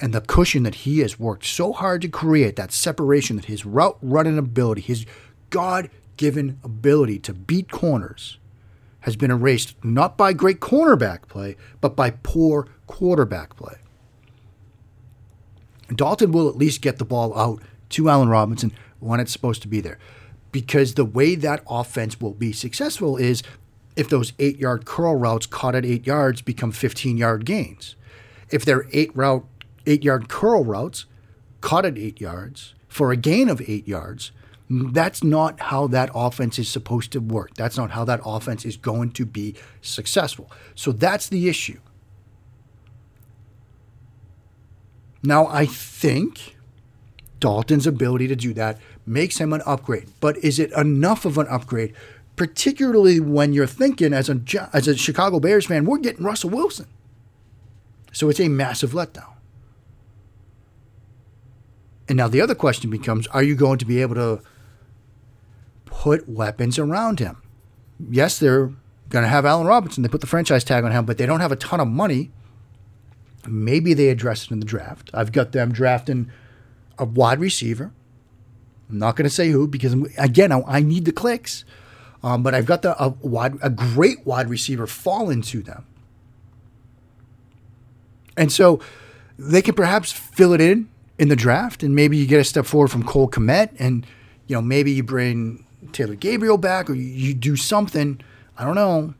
and 0.00 0.12
the 0.12 0.20
cushion 0.20 0.62
that 0.64 0.76
he 0.76 0.98
has 1.00 1.18
worked 1.18 1.44
so 1.44 1.72
hard 1.72 2.02
to 2.02 2.08
create, 2.08 2.56
that 2.56 2.72
separation, 2.72 3.36
that 3.36 3.44
his 3.46 3.64
route 3.64 3.98
running 4.02 4.38
ability, 4.38 4.80
his 4.80 5.06
God 5.50 5.90
given 6.16 6.58
ability 6.64 7.18
to 7.20 7.32
beat 7.32 7.70
corners, 7.70 8.38
has 9.00 9.16
been 9.16 9.30
erased 9.30 9.76
not 9.84 10.16
by 10.16 10.32
great 10.32 10.60
cornerback 10.60 11.28
play, 11.28 11.56
but 11.80 11.96
by 11.96 12.10
poor 12.10 12.68
quarterback 12.86 13.56
play. 13.56 13.74
Dalton 15.94 16.32
will 16.32 16.48
at 16.48 16.56
least 16.56 16.80
get 16.80 16.98
the 16.98 17.04
ball 17.04 17.36
out 17.36 17.62
to 17.90 18.08
Allen 18.08 18.28
Robinson 18.28 18.72
when 19.00 19.20
it's 19.20 19.32
supposed 19.32 19.62
to 19.62 19.68
be 19.68 19.80
there. 19.80 19.98
Because 20.50 20.94
the 20.94 21.04
way 21.04 21.34
that 21.34 21.62
offense 21.68 22.20
will 22.20 22.32
be 22.32 22.52
successful 22.52 23.16
is 23.16 23.42
if 23.96 24.08
those 24.08 24.32
eight 24.38 24.58
yard 24.58 24.84
curl 24.84 25.16
routes 25.16 25.46
caught 25.46 25.74
at 25.74 25.84
eight 25.84 26.06
yards 26.06 26.40
become 26.42 26.72
15 26.72 27.16
yard 27.16 27.44
gains. 27.44 27.96
If 28.52 28.64
they're 28.64 28.86
eight 28.92 29.14
route 29.16 29.46
eight 29.86 30.04
yard 30.04 30.28
curl 30.28 30.64
routes, 30.64 31.06
caught 31.60 31.84
at 31.84 31.98
eight 31.98 32.20
yards 32.20 32.74
for 32.88 33.10
a 33.10 33.16
gain 33.16 33.48
of 33.48 33.60
eight 33.66 33.88
yards. 33.88 34.32
That's 34.68 35.22
not 35.22 35.60
how 35.60 35.86
that 35.88 36.10
offense 36.14 36.58
is 36.58 36.68
supposed 36.68 37.12
to 37.12 37.20
work. 37.20 37.54
That's 37.54 37.76
not 37.76 37.90
how 37.90 38.04
that 38.04 38.20
offense 38.24 38.64
is 38.64 38.76
going 38.76 39.10
to 39.12 39.26
be 39.26 39.54
successful. 39.82 40.50
So 40.74 40.92
that's 40.92 41.28
the 41.28 41.48
issue. 41.48 41.78
Now, 45.22 45.46
I 45.46 45.66
think 45.66 46.56
Dalton's 47.38 47.86
ability 47.86 48.28
to 48.28 48.36
do 48.36 48.54
that 48.54 48.78
makes 49.06 49.38
him 49.38 49.52
an 49.52 49.62
upgrade, 49.66 50.08
but 50.20 50.36
is 50.38 50.58
it 50.58 50.72
enough 50.72 51.24
of 51.24 51.38
an 51.38 51.46
upgrade? 51.48 51.92
Particularly 52.36 53.20
when 53.20 53.52
you're 53.52 53.66
thinking, 53.66 54.12
as 54.12 54.30
a, 54.30 54.40
as 54.72 54.88
a 54.88 54.96
Chicago 54.96 55.38
Bears 55.38 55.66
fan, 55.66 55.84
we're 55.84 55.98
getting 55.98 56.24
Russell 56.24 56.50
Wilson. 56.50 56.86
So 58.12 58.28
it's 58.28 58.40
a 58.40 58.48
massive 58.48 58.92
letdown. 58.92 59.32
And 62.08 62.18
now 62.18 62.28
the 62.28 62.40
other 62.40 62.54
question 62.54 62.90
becomes 62.90 63.26
are 63.28 63.42
you 63.42 63.54
going 63.54 63.78
to 63.78 63.86
be 63.86 64.02
able 64.02 64.14
to 64.16 64.42
put 65.86 66.28
weapons 66.28 66.78
around 66.78 67.20
him? 67.20 67.42
Yes, 68.10 68.38
they're 68.38 68.72
going 69.08 69.22
to 69.22 69.28
have 69.28 69.46
Allen 69.46 69.66
Robinson. 69.66 70.02
They 70.02 70.08
put 70.08 70.20
the 70.20 70.26
franchise 70.26 70.64
tag 70.64 70.84
on 70.84 70.92
him, 70.92 71.04
but 71.04 71.18
they 71.18 71.26
don't 71.26 71.40
have 71.40 71.52
a 71.52 71.56
ton 71.56 71.80
of 71.80 71.88
money. 71.88 72.30
Maybe 73.46 73.94
they 73.94 74.08
address 74.08 74.44
it 74.44 74.50
in 74.50 74.60
the 74.60 74.66
draft. 74.66 75.10
I've 75.14 75.32
got 75.32 75.52
them 75.52 75.72
drafting 75.72 76.30
a 76.98 77.04
wide 77.04 77.40
receiver. 77.40 77.92
I'm 78.90 78.98
not 78.98 79.16
going 79.16 79.24
to 79.24 79.34
say 79.34 79.50
who 79.50 79.66
because, 79.66 79.94
again, 80.18 80.52
I, 80.52 80.62
I 80.66 80.80
need 80.80 81.04
the 81.04 81.12
clicks. 81.12 81.64
Um, 82.22 82.42
but 82.42 82.54
I've 82.54 82.66
got 82.66 82.82
the, 82.82 83.00
a, 83.02 83.08
wide, 83.08 83.54
a 83.62 83.70
great 83.70 84.24
wide 84.26 84.48
receiver 84.48 84.86
fall 84.86 85.28
into 85.28 85.62
them. 85.62 85.86
And 88.36 88.50
so 88.50 88.80
they 89.38 89.62
can 89.62 89.74
perhaps 89.74 90.12
fill 90.12 90.52
it 90.52 90.60
in 90.60 90.88
in 91.18 91.28
the 91.28 91.36
draft, 91.36 91.82
and 91.82 91.94
maybe 91.94 92.16
you 92.16 92.26
get 92.26 92.40
a 92.40 92.44
step 92.44 92.66
forward 92.66 92.88
from 92.88 93.02
Cole 93.02 93.28
Kmet, 93.28 93.70
and 93.78 94.06
you 94.46 94.56
know 94.56 94.62
maybe 94.62 94.92
you 94.92 95.02
bring 95.02 95.64
Taylor 95.92 96.14
Gabriel 96.14 96.58
back, 96.58 96.88
or 96.88 96.94
you, 96.94 97.04
you 97.04 97.34
do 97.34 97.56
something. 97.56 98.20
I 98.56 98.64
don't 98.64 98.74
know, 98.74 99.14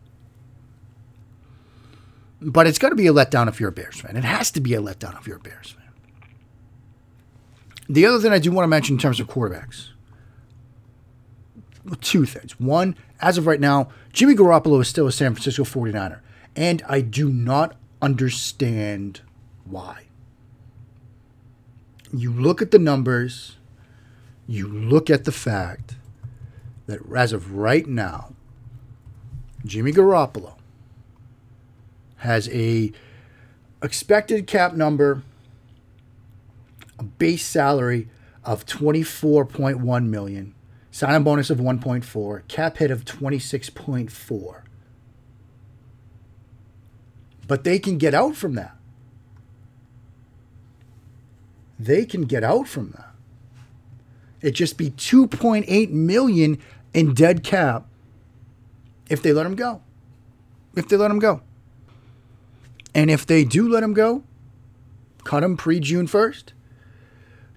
but 2.41 2.67
it's 2.67 2.79
got 2.79 2.91
to 2.91 2.95
be 2.95 3.07
a 3.07 3.13
letdown 3.13 3.49
if 3.49 3.61
you're 3.61 3.71
a 3.71 3.73
Bears 3.73 4.01
fan. 4.01 4.17
It 4.17 4.25
has 4.25 4.51
to 4.53 4.61
be 4.61 4.75
a 4.75 4.81
letdown 4.81 5.19
if 5.19 5.27
you're 5.27 5.37
a 5.37 5.41
Bears 5.41 5.71
fan. 5.71 5.83
The 7.89 8.07
other 8.07 8.21
thing 8.21 8.33
I 8.33 8.39
do 8.39 8.53
want 8.53 8.65
to 8.65 8.69
mention 8.69 8.97
in 8.97 9.01
terms 9.01 9.21
of 9.21 9.27
quarterbacks, 9.27 9.89
two 12.01 12.25
things. 12.25 12.59
One, 12.59 12.97
as 13.21 13.39
of 13.39 13.47
right 13.47 13.61
now, 13.61 13.89
Jimmy 14.13 14.35
Garoppolo 14.35 14.81
is 14.81 14.89
still 14.89 15.07
a 15.07 15.13
San 15.13 15.35
Francisco 15.35 15.65
49er, 15.65 16.21
and 16.57 16.83
I 16.89 17.01
do 17.01 17.31
not 17.31 17.77
understand 18.03 19.23
why 19.65 20.07
you 22.13 22.31
look 22.31 22.61
at 22.61 22.71
the 22.71 22.79
numbers, 22.79 23.57
you 24.47 24.69
look 24.69 25.09
at 25.09 25.25
the 25.25 25.33
fact 25.33 25.95
that 26.87 27.01
as 27.17 27.33
of 27.33 27.55
right 27.55 27.87
now, 27.87 28.35
Jimmy 29.65 29.93
Garoppolo 29.93 30.57
has 32.17 32.49
a 32.51 32.93
expected 33.83 34.47
cap 34.47 34.75
number, 34.75 35.23
a 36.99 37.03
base 37.03 37.45
salary 37.45 38.09
of 38.45 38.67
24.1 38.67 40.07
million, 40.07 40.55
sign-on 40.91 41.23
bonus 41.23 41.49
of 41.49 41.59
1.4, 41.59 42.47
cap 42.49 42.77
hit 42.77 42.91
of 42.91 43.05
26.4. 43.05 44.62
But 47.53 47.65
they 47.65 47.79
can 47.79 47.99
get 47.99 48.15
out 48.15 48.35
from 48.35 48.55
that 48.55 48.77
they 51.85 52.05
can 52.05 52.23
get 52.23 52.45
out 52.45 52.69
from 52.69 52.91
that. 52.93 53.11
It'd 54.41 54.55
just 54.55 54.77
be 54.77 54.91
2.8 54.91 55.91
million 55.91 56.59
in 56.95 57.15
dead 57.15 57.43
cap 57.43 57.87
if 59.09 59.23
they 59.23 59.33
let 59.33 59.47
him 59.47 59.55
go. 59.55 59.83
If 60.77 60.89
they 60.89 60.97
let 60.97 61.11
him 61.11 61.19
go. 61.19 61.43
And 62.95 63.11
if 63.11 63.27
they 63.27 63.45
do 63.45 63.69
let 63.69 63.83
him 63.83 63.95
go, 63.95 64.23
cut 65.25 65.43
him 65.43 65.57
pre 65.57 65.81
June 65.81 66.07
1st, 66.07 66.53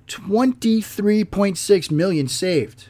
23.6 0.07 1.91
million 1.91 2.27
saved. 2.27 2.89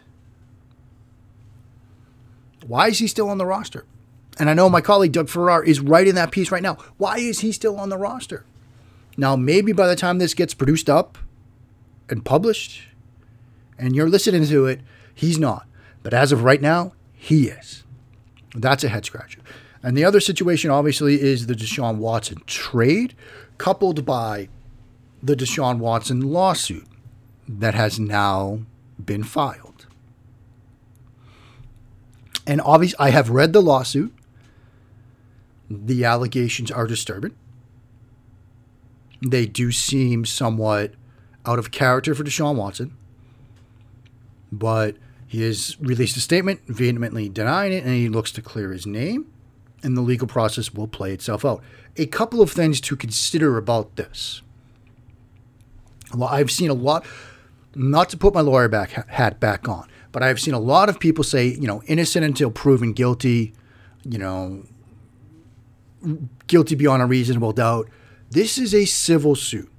Why 2.65 2.87
is 2.87 2.99
he 2.99 3.07
still 3.07 3.29
on 3.29 3.37
the 3.37 3.45
roster? 3.45 3.85
And 4.37 4.49
I 4.49 4.53
know 4.53 4.69
my 4.69 4.81
colleague 4.81 5.13
Doug 5.13 5.29
Farrar 5.29 5.63
is 5.63 5.79
writing 5.79 6.15
that 6.15 6.31
piece 6.31 6.51
right 6.51 6.63
now. 6.63 6.77
Why 6.97 7.17
is 7.17 7.39
he 7.39 7.51
still 7.51 7.79
on 7.79 7.89
the 7.89 7.97
roster? 7.97 8.45
Now, 9.17 9.35
maybe 9.35 9.71
by 9.71 9.87
the 9.87 9.95
time 9.95 10.17
this 10.17 10.33
gets 10.33 10.53
produced 10.53 10.89
up, 10.89 11.17
and 12.09 12.23
published 12.23 12.83
and 13.77 13.95
you're 13.95 14.09
listening 14.09 14.45
to 14.45 14.65
it, 14.67 14.81
he's 15.13 15.37
not. 15.37 15.67
But 16.03 16.13
as 16.13 16.31
of 16.31 16.43
right 16.43 16.61
now, 16.61 16.93
he 17.13 17.47
is. 17.47 17.83
That's 18.55 18.83
a 18.83 18.89
head 18.89 19.05
scratcher. 19.05 19.41
And 19.83 19.97
the 19.97 20.05
other 20.05 20.19
situation, 20.19 20.69
obviously, 20.69 21.21
is 21.21 21.47
the 21.47 21.55
Deshaun 21.55 21.97
Watson 21.97 22.37
trade, 22.45 23.15
coupled 23.57 24.05
by 24.05 24.49
the 25.21 25.35
Deshaun 25.35 25.79
Watson 25.79 26.21
lawsuit 26.21 26.87
that 27.47 27.73
has 27.73 27.99
now 27.99 28.61
been 29.03 29.23
filed. 29.23 29.87
And 32.47 32.61
obviously, 32.61 32.97
I 32.99 33.09
have 33.09 33.29
read 33.29 33.53
the 33.53 33.61
lawsuit. 33.61 34.13
The 35.69 36.03
allegations 36.05 36.71
are 36.71 36.87
disturbing. 36.87 37.35
They 39.25 39.45
do 39.45 39.71
seem 39.71 40.25
somewhat 40.25 40.93
out 41.45 41.59
of 41.59 41.71
character 41.71 42.13
for 42.13 42.23
Deshaun 42.23 42.55
Watson. 42.55 42.95
But 44.51 44.97
he 45.27 45.41
has 45.43 45.79
released 45.79 46.17
a 46.17 46.21
statement 46.21 46.61
vehemently 46.67 47.29
denying 47.29 47.73
it, 47.73 47.83
and 47.83 47.93
he 47.93 48.09
looks 48.09 48.31
to 48.33 48.41
clear 48.41 48.71
his 48.71 48.85
name, 48.85 49.31
and 49.83 49.97
the 49.97 50.01
legal 50.01 50.27
process 50.27 50.73
will 50.73 50.87
play 50.87 51.13
itself 51.13 51.43
out. 51.43 51.63
A 51.97 52.05
couple 52.05 52.41
of 52.41 52.51
things 52.51 52.79
to 52.81 52.95
consider 52.95 53.57
about 53.57 53.95
this. 53.95 54.41
Well, 56.13 56.29
I've 56.29 56.51
seen 56.51 56.69
a 56.69 56.73
lot, 56.73 57.05
not 57.73 58.09
to 58.09 58.17
put 58.17 58.33
my 58.33 58.41
lawyer 58.41 58.69
back 58.69 59.09
hat 59.09 59.39
back 59.39 59.67
on, 59.67 59.89
but 60.11 60.23
I've 60.23 60.39
seen 60.39 60.53
a 60.53 60.59
lot 60.59 60.87
of 60.87 60.99
people 60.99 61.23
say, 61.23 61.47
you 61.47 61.67
know, 61.67 61.81
innocent 61.87 62.23
until 62.23 62.51
proven 62.51 62.93
guilty, 62.93 63.53
you 64.03 64.17
know, 64.17 64.63
guilty 66.47 66.75
beyond 66.75 67.01
a 67.01 67.05
reasonable 67.05 67.51
doubt. 67.51 67.89
This 68.29 68.57
is 68.57 68.73
a 68.73 68.85
civil 68.85 69.35
suit. 69.35 69.71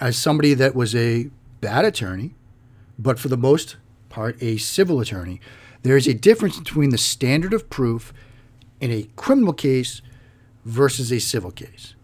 As 0.00 0.16
somebody 0.16 0.54
that 0.54 0.74
was 0.74 0.94
a 0.94 1.30
bad 1.60 1.84
attorney, 1.84 2.34
but 2.98 3.18
for 3.18 3.28
the 3.28 3.36
most 3.36 3.76
part, 4.08 4.40
a 4.42 4.56
civil 4.58 5.00
attorney, 5.00 5.40
there 5.82 5.96
is 5.96 6.06
a 6.06 6.14
difference 6.14 6.58
between 6.58 6.90
the 6.90 6.98
standard 6.98 7.52
of 7.52 7.70
proof 7.70 8.12
in 8.80 8.90
a 8.90 9.08
criminal 9.16 9.52
case 9.52 10.02
versus 10.64 11.12
a 11.12 11.18
civil 11.18 11.50
case. 11.50 11.94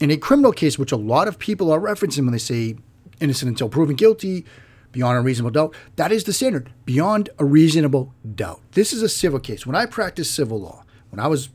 In 0.00 0.10
a 0.10 0.16
criminal 0.16 0.52
case, 0.52 0.78
which 0.78 0.92
a 0.92 0.96
lot 0.96 1.28
of 1.28 1.38
people 1.38 1.70
are 1.72 1.80
referencing 1.80 2.24
when 2.24 2.32
they 2.32 2.38
say 2.38 2.76
innocent 3.20 3.48
until 3.48 3.68
proven 3.68 3.96
guilty, 3.96 4.44
beyond 4.90 5.16
a 5.16 5.20
reasonable 5.20 5.50
doubt, 5.50 5.74
that 5.96 6.12
is 6.12 6.24
the 6.24 6.32
standard, 6.32 6.70
beyond 6.84 7.30
a 7.38 7.44
reasonable 7.44 8.12
doubt. 8.34 8.60
This 8.72 8.92
is 8.92 9.02
a 9.02 9.08
civil 9.08 9.40
case. 9.40 9.66
When 9.66 9.76
I 9.76 9.86
practiced 9.86 10.34
civil 10.34 10.60
law, 10.60 10.84
when 11.10 11.20
I 11.20 11.28
was 11.28 11.48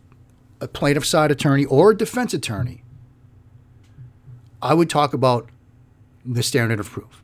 a 0.60 0.68
plaintiff 0.68 1.06
side 1.06 1.32
attorney 1.32 1.66
or 1.66 1.92
a 1.92 1.98
defense 1.98 2.34
attorney, 2.34 2.84
I 4.62 4.74
would 4.74 4.90
talk 4.90 5.14
about 5.14 5.50
the 6.26 6.44
standard 6.44 6.80
of 6.80 6.90
proof. 6.90 7.24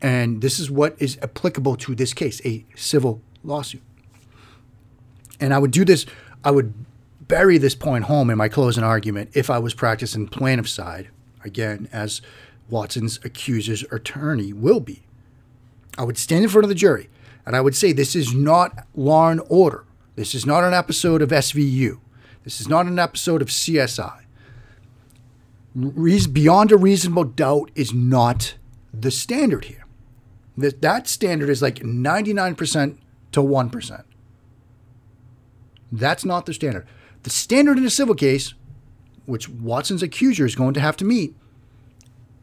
And 0.00 0.42
this 0.42 0.58
is 0.58 0.70
what 0.70 0.94
is 0.98 1.18
applicable 1.22 1.76
to 1.76 1.94
this 1.94 2.12
case 2.12 2.40
a 2.44 2.64
civil 2.76 3.20
lawsuit. 3.42 3.82
And 5.40 5.54
I 5.54 5.58
would 5.58 5.70
do 5.70 5.84
this, 5.84 6.06
I 6.44 6.50
would 6.50 6.74
bury 7.20 7.58
this 7.58 7.74
point 7.74 8.04
home 8.04 8.30
in 8.30 8.38
my 8.38 8.48
closing 8.48 8.84
argument 8.84 9.30
if 9.34 9.50
I 9.50 9.58
was 9.58 9.74
practicing 9.74 10.28
plaintiff 10.28 10.68
side, 10.68 11.08
again, 11.44 11.88
as 11.92 12.22
Watson's 12.70 13.18
accuser's 13.24 13.84
attorney 13.90 14.52
will 14.52 14.80
be. 14.80 15.02
I 15.96 16.04
would 16.04 16.18
stand 16.18 16.44
in 16.44 16.50
front 16.50 16.64
of 16.64 16.68
the 16.68 16.74
jury 16.74 17.08
and 17.44 17.56
I 17.56 17.60
would 17.60 17.74
say, 17.74 17.92
This 17.92 18.14
is 18.14 18.34
not 18.34 18.86
law 18.94 19.30
and 19.30 19.40
order. 19.48 19.84
This 20.18 20.34
is 20.34 20.44
not 20.44 20.64
an 20.64 20.74
episode 20.74 21.22
of 21.22 21.28
SVU. 21.28 22.00
This 22.42 22.60
is 22.60 22.66
not 22.66 22.86
an 22.86 22.98
episode 22.98 23.40
of 23.40 23.50
CSI. 23.50 24.24
Re- 25.76 26.26
beyond 26.26 26.72
a 26.72 26.76
reasonable 26.76 27.22
doubt 27.22 27.70
is 27.76 27.94
not 27.94 28.56
the 28.92 29.12
standard 29.12 29.66
here. 29.66 29.86
That, 30.56 30.82
that 30.82 31.06
standard 31.06 31.48
is 31.48 31.62
like 31.62 31.76
99% 31.76 32.98
to 33.30 33.40
1%. 33.40 34.04
That's 35.92 36.24
not 36.24 36.46
the 36.46 36.52
standard. 36.52 36.88
The 37.22 37.30
standard 37.30 37.78
in 37.78 37.84
a 37.84 37.90
civil 37.90 38.16
case, 38.16 38.54
which 39.24 39.48
Watson's 39.48 40.02
accuser 40.02 40.44
is 40.44 40.56
going 40.56 40.74
to 40.74 40.80
have 40.80 40.96
to 40.96 41.04
meet, 41.04 41.36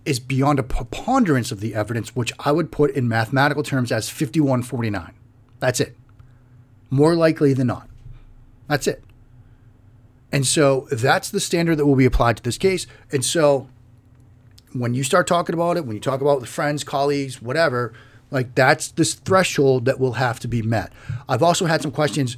is 0.06 0.22
beyond 0.22 0.60
a 0.60 0.64
preponderance 0.64 1.52
of 1.52 1.60
the 1.60 1.76
evidence, 1.76 2.16
which 2.16 2.32
I 2.40 2.54
would 2.54 2.72
put 2.72 2.92
in 2.92 3.10
mathematical 3.10 3.64
terms 3.64 3.92
as 3.92 4.08
5149. 4.08 5.14
That's 5.60 5.82
it. 5.82 5.98
More 6.96 7.14
likely 7.14 7.52
than 7.54 7.68
not. 7.68 7.90
That's 8.70 8.88
it. 8.88 9.04
And 10.32 10.48
so 10.48 10.88
that's 10.90 11.30
the 11.30 11.42
standard 11.42 11.76
that 11.76 11.86
will 11.86 11.98
be 11.98 12.06
applied 12.06 12.38
to 12.38 12.44
this 12.44 12.58
case. 12.58 12.88
And 13.12 13.26
so 13.26 13.68
when 14.72 14.94
you 14.94 15.04
start 15.04 15.28
talking 15.28 15.54
about 15.54 15.76
it, 15.76 15.86
when 15.86 15.98
you 15.98 16.02
talk 16.02 16.22
about 16.22 16.40
with 16.40 16.48
friends, 16.48 16.86
colleagues, 16.86 17.42
whatever, 17.42 17.92
like 18.32 18.56
that's 18.56 18.92
this 18.92 19.14
threshold 19.14 19.84
that 19.84 20.00
will 20.00 20.14
have 20.14 20.40
to 20.40 20.48
be 20.48 20.62
met. 20.62 20.94
I've 21.28 21.44
also 21.44 21.66
had 21.66 21.82
some 21.82 21.92
questions. 21.92 22.38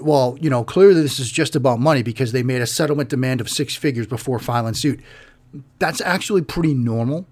Well, 0.00 0.38
you 0.40 0.48
know, 0.48 0.64
clearly 0.64 1.02
this 1.02 1.20
is 1.20 1.30
just 1.30 1.54
about 1.54 1.78
money 1.78 2.02
because 2.02 2.32
they 2.32 2.42
made 2.42 2.62
a 2.62 2.66
settlement 2.66 3.10
demand 3.10 3.42
of 3.42 3.50
six 3.50 3.76
figures 3.76 4.06
before 4.06 4.38
filing 4.38 4.72
suit. 4.72 5.00
That's 5.80 6.00
actually 6.00 6.42
pretty 6.42 6.72
normal. 6.72 7.26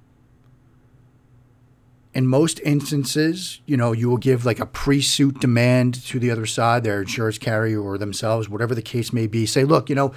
In 2.17 2.27
most 2.27 2.61
instances, 2.61 3.61
you 3.67 3.77
know, 3.77 3.93
you 3.93 4.09
will 4.09 4.17
give 4.17 4.47
like 4.47 4.59
a 4.59 4.65
pre 4.65 5.03
suit 5.03 5.39
demand 5.39 6.03
to 6.07 6.19
the 6.19 6.31
other 6.31 6.47
side, 6.47 6.83
their 6.83 7.03
insurance 7.03 7.37
carrier 7.37 7.79
or 7.79 7.99
themselves, 7.99 8.49
whatever 8.49 8.75
the 8.75 8.81
case 8.81 9.13
may 9.13 9.27
be. 9.27 9.45
Say, 9.45 9.65
look, 9.65 9.91
you 9.91 9.95
know, 9.95 10.15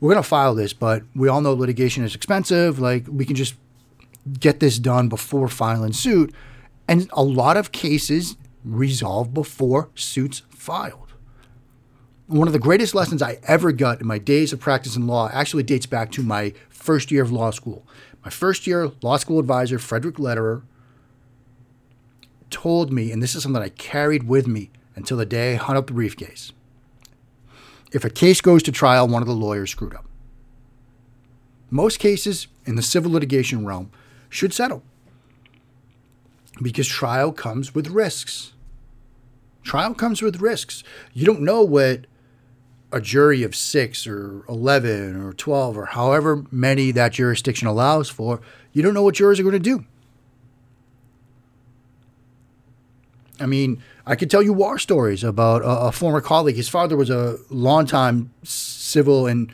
we're 0.00 0.12
going 0.12 0.20
to 0.20 0.28
file 0.28 0.56
this, 0.56 0.72
but 0.72 1.04
we 1.14 1.28
all 1.28 1.40
know 1.40 1.52
litigation 1.52 2.02
is 2.02 2.16
expensive. 2.16 2.80
Like, 2.80 3.06
we 3.08 3.24
can 3.24 3.36
just 3.36 3.54
get 4.40 4.58
this 4.58 4.80
done 4.80 5.08
before 5.08 5.46
filing 5.46 5.92
suit. 5.92 6.34
And 6.88 7.08
a 7.12 7.22
lot 7.22 7.56
of 7.56 7.70
cases 7.70 8.36
resolve 8.64 9.32
before 9.32 9.90
suits 9.94 10.42
filed. 10.50 11.12
One 12.26 12.48
of 12.48 12.52
the 12.52 12.58
greatest 12.58 12.96
lessons 12.96 13.22
I 13.22 13.38
ever 13.44 13.70
got 13.70 14.00
in 14.00 14.08
my 14.08 14.18
days 14.18 14.52
of 14.52 14.58
practice 14.58 14.96
in 14.96 15.06
law 15.06 15.30
actually 15.32 15.62
dates 15.62 15.86
back 15.86 16.10
to 16.12 16.22
my 16.24 16.52
first 16.68 17.12
year 17.12 17.22
of 17.22 17.30
law 17.30 17.52
school. 17.52 17.86
My 18.24 18.30
first 18.32 18.66
year 18.66 18.90
law 19.02 19.18
school 19.18 19.38
advisor, 19.38 19.78
Frederick 19.78 20.18
Lederer, 20.18 20.64
told 22.50 22.92
me, 22.92 23.12
and 23.12 23.22
this 23.22 23.34
is 23.34 23.42
something 23.42 23.62
I 23.62 23.68
carried 23.70 24.28
with 24.28 24.46
me 24.46 24.70
until 24.94 25.16
the 25.16 25.26
day 25.26 25.54
I 25.54 25.56
hung 25.56 25.76
up 25.76 25.86
the 25.86 25.92
briefcase. 25.92 26.52
If 27.92 28.04
a 28.04 28.10
case 28.10 28.40
goes 28.40 28.62
to 28.64 28.72
trial, 28.72 29.08
one 29.08 29.22
of 29.22 29.28
the 29.28 29.34
lawyers 29.34 29.70
screwed 29.70 29.94
up. 29.94 30.04
Most 31.70 31.98
cases 31.98 32.48
in 32.64 32.76
the 32.76 32.82
civil 32.82 33.12
litigation 33.12 33.64
realm 33.64 33.90
should 34.28 34.52
settle 34.52 34.82
because 36.62 36.86
trial 36.86 37.32
comes 37.32 37.74
with 37.74 37.88
risks. 37.88 38.52
Trial 39.62 39.94
comes 39.94 40.22
with 40.22 40.40
risks. 40.40 40.82
You 41.12 41.26
don't 41.26 41.42
know 41.42 41.62
what 41.62 42.06
a 42.90 43.00
jury 43.00 43.42
of 43.42 43.54
six 43.54 44.06
or 44.06 44.44
11 44.48 45.22
or 45.22 45.32
12 45.32 45.76
or 45.76 45.86
however 45.86 46.44
many 46.50 46.90
that 46.92 47.12
jurisdiction 47.12 47.68
allows 47.68 48.08
for, 48.08 48.40
you 48.72 48.82
don't 48.82 48.94
know 48.94 49.02
what 49.02 49.14
jurors 49.14 49.38
are 49.38 49.42
going 49.42 49.52
to 49.52 49.58
do. 49.58 49.84
I 53.40 53.46
mean, 53.46 53.82
I 54.06 54.16
could 54.16 54.30
tell 54.30 54.42
you 54.42 54.52
war 54.52 54.78
stories 54.78 55.24
about 55.24 55.62
a, 55.62 55.88
a 55.88 55.92
former 55.92 56.20
colleague. 56.20 56.56
His 56.56 56.68
father 56.68 56.96
was 56.96 57.10
a 57.10 57.38
longtime 57.50 58.30
civil 58.42 59.26
and, 59.26 59.52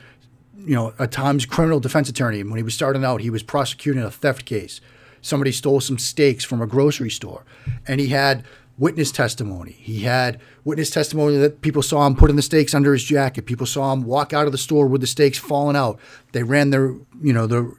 you 0.58 0.74
know, 0.74 0.94
at 0.98 1.12
times 1.12 1.46
criminal 1.46 1.80
defense 1.80 2.08
attorney. 2.08 2.40
And 2.40 2.50
when 2.50 2.58
he 2.58 2.62
was 2.62 2.74
starting 2.74 3.04
out, 3.04 3.20
he 3.20 3.30
was 3.30 3.42
prosecuting 3.42 4.02
a 4.02 4.10
theft 4.10 4.44
case. 4.44 4.80
Somebody 5.20 5.52
stole 5.52 5.80
some 5.80 5.98
steaks 5.98 6.44
from 6.44 6.60
a 6.60 6.66
grocery 6.66 7.10
store, 7.10 7.44
and 7.88 7.98
he 7.98 8.08
had 8.08 8.44
witness 8.76 9.10
testimony. 9.10 9.72
He 9.72 10.00
had 10.00 10.40
witness 10.64 10.90
testimony 10.90 11.36
that 11.38 11.62
people 11.62 11.82
saw 11.82 12.06
him 12.06 12.14
putting 12.14 12.36
the 12.36 12.42
steaks 12.42 12.74
under 12.74 12.92
his 12.92 13.04
jacket. 13.04 13.46
People 13.46 13.66
saw 13.66 13.92
him 13.92 14.02
walk 14.04 14.32
out 14.32 14.46
of 14.46 14.52
the 14.52 14.58
store 14.58 14.86
with 14.86 15.00
the 15.00 15.06
steaks 15.06 15.38
falling 15.38 15.76
out. 15.76 15.98
They 16.32 16.42
ran 16.42 16.70
their, 16.70 16.88
you 17.22 17.32
know, 17.32 17.46
the 17.46 17.74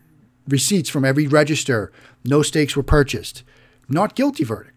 receipts 0.47 0.89
from 0.89 1.05
every 1.05 1.27
register. 1.27 1.91
No 2.23 2.41
steaks 2.41 2.75
were 2.75 2.83
purchased. 2.83 3.43
Not 3.89 4.15
guilty 4.15 4.43
verdict. 4.43 4.74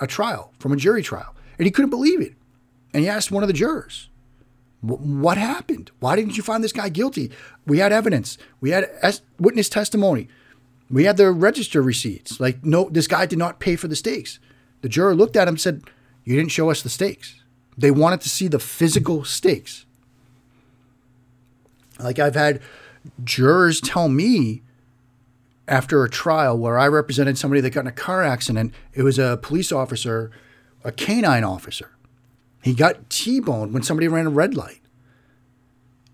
A 0.00 0.06
trial 0.06 0.52
from 0.58 0.72
a 0.72 0.76
jury 0.76 1.02
trial. 1.02 1.34
And 1.58 1.66
he 1.66 1.70
couldn't 1.70 1.90
believe 1.90 2.20
it. 2.20 2.34
And 2.94 3.02
he 3.02 3.08
asked 3.08 3.30
one 3.30 3.42
of 3.42 3.48
the 3.48 3.52
jurors, 3.52 4.08
what 4.80 5.36
happened? 5.36 5.90
Why 5.98 6.14
didn't 6.14 6.36
you 6.36 6.42
find 6.42 6.62
this 6.62 6.72
guy 6.72 6.88
guilty? 6.88 7.32
We 7.66 7.78
had 7.78 7.92
evidence. 7.92 8.38
We 8.60 8.70
had 8.70 8.88
witness 9.38 9.68
testimony. 9.68 10.28
We 10.88 11.04
had 11.04 11.16
the 11.16 11.32
register 11.32 11.82
receipts. 11.82 12.38
Like, 12.38 12.64
no, 12.64 12.88
this 12.88 13.08
guy 13.08 13.26
did 13.26 13.38
not 13.38 13.58
pay 13.58 13.76
for 13.76 13.88
the 13.88 13.96
steaks. 13.96 14.38
The 14.82 14.88
juror 14.88 15.14
looked 15.14 15.36
at 15.36 15.48
him 15.48 15.54
and 15.54 15.60
said, 15.60 15.82
You 16.24 16.36
didn't 16.36 16.52
show 16.52 16.70
us 16.70 16.82
the 16.82 16.88
steaks. 16.88 17.42
They 17.76 17.90
wanted 17.90 18.20
to 18.22 18.28
see 18.28 18.48
the 18.48 18.58
physical 18.58 19.24
steaks. 19.24 19.84
Like, 21.98 22.18
I've 22.18 22.36
had 22.36 22.60
jurors 23.24 23.80
tell 23.80 24.08
me 24.08 24.62
after 25.68 26.02
a 26.02 26.10
trial 26.10 26.56
where 26.58 26.78
I 26.78 26.88
represented 26.88 27.38
somebody 27.38 27.60
that 27.60 27.70
got 27.70 27.82
in 27.82 27.86
a 27.86 27.92
car 27.92 28.24
accident, 28.24 28.72
it 28.94 29.02
was 29.02 29.18
a 29.18 29.38
police 29.40 29.70
officer, 29.70 30.30
a 30.82 30.90
canine 30.90 31.44
officer. 31.44 31.92
He 32.62 32.74
got 32.74 33.08
T 33.10 33.40
boned 33.40 33.72
when 33.72 33.82
somebody 33.82 34.08
ran 34.08 34.26
a 34.26 34.30
red 34.30 34.54
light. 34.54 34.80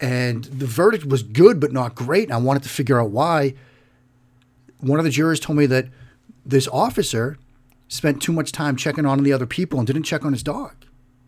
And 0.01 0.45
the 0.45 0.67
verdict 0.67 1.07
was 1.07 1.23
good, 1.23 1.61
but 1.61 1.73
not 1.73 1.95
great. 1.95 2.25
And 2.25 2.35
I 2.35 2.39
wanted 2.39 2.65
to 2.65 2.69
figure 2.69 3.01
out 3.01 3.11
why 3.11 3.55
one 4.81 4.99
of 4.99 5.05
the 5.05 5.11
jurors 5.11 5.41
told 5.41 5.57
me 5.57 5.67
that 5.67 5.87
this 6.45 6.69
officer 6.69 7.39
spent 7.89 8.21
too 8.21 8.33
much 8.33 8.53
time 8.53 8.77
checking 8.77 9.07
on 9.07 9.23
the 9.23 9.33
other 9.33 9.47
people 9.47 9.79
and 9.79 9.87
didn't 9.87 10.03
check 10.03 10.25
on 10.25 10.33
his 10.33 10.43
dog, 10.43 10.75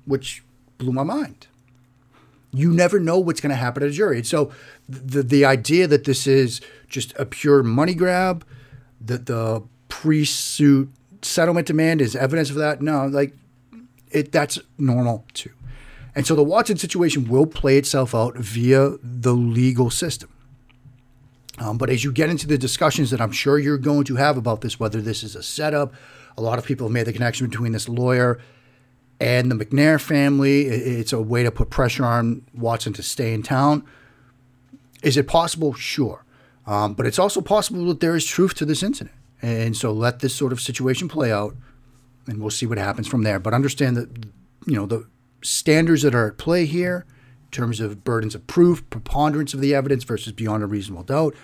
which 0.04 0.42
blew 0.78 0.92
my 0.92 1.04
mind. 1.04 1.46
You 2.52 2.72
never 2.72 2.98
know 2.98 3.18
what's 3.18 3.40
going 3.40 3.50
to 3.50 3.56
happen 3.56 3.82
at 3.82 3.90
a 3.90 3.92
jury. 3.92 4.18
And 4.18 4.26
So 4.26 4.50
the 4.88 5.22
the 5.22 5.44
idea 5.44 5.86
that 5.86 6.04
this 6.04 6.26
is 6.26 6.60
just 6.88 7.12
a 7.18 7.26
pure 7.26 7.62
money 7.62 7.94
grab, 7.94 8.44
that 9.00 9.26
the 9.26 9.62
pre-suit 9.88 10.90
settlement 11.22 11.66
demand 11.66 12.00
is 12.00 12.16
evidence 12.16 12.50
of 12.50 12.56
that, 12.56 12.80
no, 12.80 13.06
like 13.06 13.34
it 14.10 14.32
that's 14.32 14.58
normal 14.78 15.24
too. 15.34 15.50
And 16.14 16.26
so 16.26 16.34
the 16.34 16.42
Watson 16.42 16.78
situation 16.78 17.28
will 17.28 17.46
play 17.46 17.76
itself 17.76 18.14
out 18.14 18.36
via 18.36 18.96
the 19.02 19.34
legal 19.34 19.90
system. 19.90 20.30
Um, 21.58 21.78
but 21.78 21.90
as 21.90 22.04
you 22.04 22.12
get 22.12 22.30
into 22.30 22.46
the 22.46 22.58
discussions 22.58 23.10
that 23.10 23.20
I'm 23.20 23.32
sure 23.32 23.58
you're 23.58 23.78
going 23.78 24.04
to 24.04 24.16
have 24.16 24.36
about 24.36 24.60
this, 24.60 24.78
whether 24.78 25.00
this 25.00 25.22
is 25.22 25.36
a 25.36 25.42
setup, 25.42 25.94
a 26.36 26.42
lot 26.42 26.58
of 26.58 26.64
people 26.64 26.86
have 26.86 26.92
made 26.92 27.06
the 27.06 27.12
connection 27.12 27.48
between 27.48 27.72
this 27.72 27.88
lawyer 27.88 28.40
and 29.20 29.50
the 29.50 29.54
McNair 29.54 30.00
family. 30.00 30.66
It's 30.66 31.12
a 31.12 31.20
way 31.20 31.42
to 31.42 31.50
put 31.50 31.70
pressure 31.70 32.04
on 32.04 32.42
Watson 32.54 32.92
to 32.94 33.02
stay 33.02 33.32
in 33.32 33.42
town. 33.42 33.84
Is 35.02 35.16
it 35.16 35.26
possible? 35.26 35.72
Sure. 35.74 36.24
Um, 36.66 36.94
but 36.94 37.06
it's 37.06 37.18
also 37.18 37.40
possible 37.40 37.86
that 37.86 38.00
there 38.00 38.16
is 38.16 38.26
truth 38.26 38.54
to 38.54 38.64
this 38.64 38.82
incident. 38.82 39.14
And 39.40 39.76
so 39.76 39.92
let 39.92 40.20
this 40.20 40.34
sort 40.34 40.52
of 40.52 40.60
situation 40.60 41.08
play 41.08 41.30
out 41.30 41.54
and 42.26 42.40
we'll 42.40 42.50
see 42.50 42.66
what 42.66 42.78
happens 42.78 43.06
from 43.06 43.22
there. 43.22 43.38
But 43.38 43.54
understand 43.54 43.96
that, 43.96 44.26
you 44.66 44.74
know, 44.74 44.86
the 44.86 45.06
standards 45.42 46.02
that 46.02 46.14
are 46.14 46.28
at 46.28 46.38
play 46.38 46.66
here 46.66 47.06
in 47.44 47.50
terms 47.50 47.80
of 47.80 48.02
burdens 48.02 48.34
of 48.34 48.46
proof, 48.46 48.88
preponderance 48.90 49.54
of 49.54 49.60
the 49.60 49.74
evidence 49.74 50.04
versus 50.04 50.32
beyond 50.32 50.62
a 50.62 50.66
reasonable 50.66 51.04
doubt. 51.04 51.34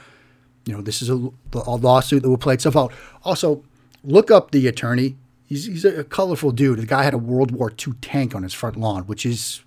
You 0.64 0.74
know, 0.74 0.82
this 0.82 1.02
is 1.02 1.10
a, 1.10 1.30
a 1.54 1.76
lawsuit 1.76 2.22
that 2.22 2.28
will 2.28 2.38
play 2.38 2.54
itself 2.54 2.76
out. 2.76 2.92
Also, 3.24 3.64
look 4.02 4.30
up 4.30 4.50
the 4.50 4.66
attorney. 4.66 5.16
He's, 5.52 5.66
he's 5.66 5.84
a 5.84 6.02
colorful 6.02 6.50
dude. 6.50 6.78
The 6.78 6.86
guy 6.86 7.02
had 7.02 7.12
a 7.12 7.18
World 7.18 7.50
War 7.50 7.70
II 7.70 7.92
tank 8.00 8.34
on 8.34 8.42
his 8.42 8.54
front 8.54 8.78
lawn, 8.78 9.02
which 9.02 9.26
is 9.26 9.62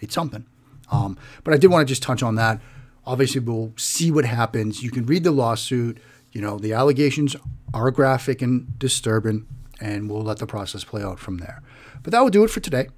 it's 0.00 0.14
something. 0.14 0.46
Um, 0.90 1.18
but 1.44 1.52
I 1.52 1.58
did 1.58 1.66
want 1.66 1.86
to 1.86 1.90
just 1.90 2.02
touch 2.02 2.22
on 2.22 2.36
that. 2.36 2.62
Obviously, 3.04 3.42
we'll 3.42 3.74
see 3.76 4.10
what 4.10 4.24
happens. 4.24 4.82
You 4.82 4.90
can 4.90 5.04
read 5.04 5.24
the 5.24 5.30
lawsuit. 5.30 5.98
You 6.32 6.40
know, 6.40 6.58
the 6.58 6.72
allegations 6.72 7.36
are 7.74 7.90
graphic 7.90 8.40
and 8.40 8.78
disturbing, 8.78 9.46
and 9.82 10.10
we'll 10.10 10.22
let 10.22 10.38
the 10.38 10.46
process 10.46 10.82
play 10.82 11.02
out 11.02 11.18
from 11.18 11.36
there. 11.36 11.60
But 12.02 12.12
that 12.12 12.20
will 12.20 12.30
do 12.30 12.44
it 12.44 12.48
for 12.50 12.60
today. 12.60 12.88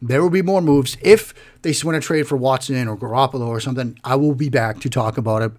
There 0.00 0.22
will 0.22 0.30
be 0.30 0.40
more 0.40 0.62
moves. 0.62 0.96
If 1.02 1.34
they 1.60 1.74
win 1.84 1.94
a 1.94 2.00
trade 2.00 2.26
for 2.26 2.38
Watson 2.38 2.88
or 2.88 2.96
Garoppolo 2.96 3.48
or 3.48 3.60
something, 3.60 3.98
I 4.02 4.16
will 4.16 4.34
be 4.34 4.48
back 4.48 4.80
to 4.80 4.88
talk 4.88 5.18
about 5.18 5.42
it. 5.42 5.52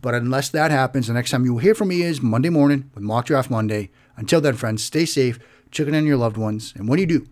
But 0.00 0.14
unless 0.14 0.48
that 0.50 0.70
happens, 0.70 1.08
the 1.08 1.14
next 1.14 1.32
time 1.32 1.44
you 1.44 1.54
will 1.54 1.60
hear 1.60 1.74
from 1.74 1.88
me 1.88 2.02
is 2.02 2.22
Monday 2.22 2.50
morning 2.50 2.88
with 2.94 3.02
Mock 3.02 3.26
Draft 3.26 3.50
Monday. 3.50 3.90
Until 4.20 4.42
then, 4.42 4.54
friends, 4.54 4.84
stay 4.84 5.06
safe, 5.06 5.38
check 5.70 5.88
in 5.88 5.94
on 5.94 6.04
your 6.04 6.18
loved 6.18 6.36
ones, 6.36 6.74
and 6.76 6.86
when 6.86 6.98
you 6.98 7.06
do, 7.06 7.26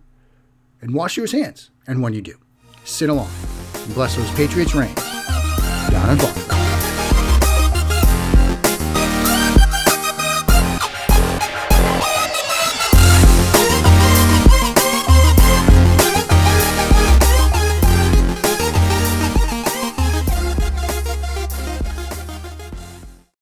and 0.81 0.95
wash 0.95 1.19
your 1.19 1.27
hands, 1.27 1.71
and 1.87 2.03
when 2.03 2.15
you 2.15 2.23
do, 2.23 2.39
sit 2.85 3.11
along 3.11 3.31
and 3.75 3.95
bless 3.95 4.17
those 4.17 4.31
Patriots 4.31 4.75
reigns 4.75 4.95
down 5.91 6.09
in 6.09 6.17
Boston. 6.17 6.48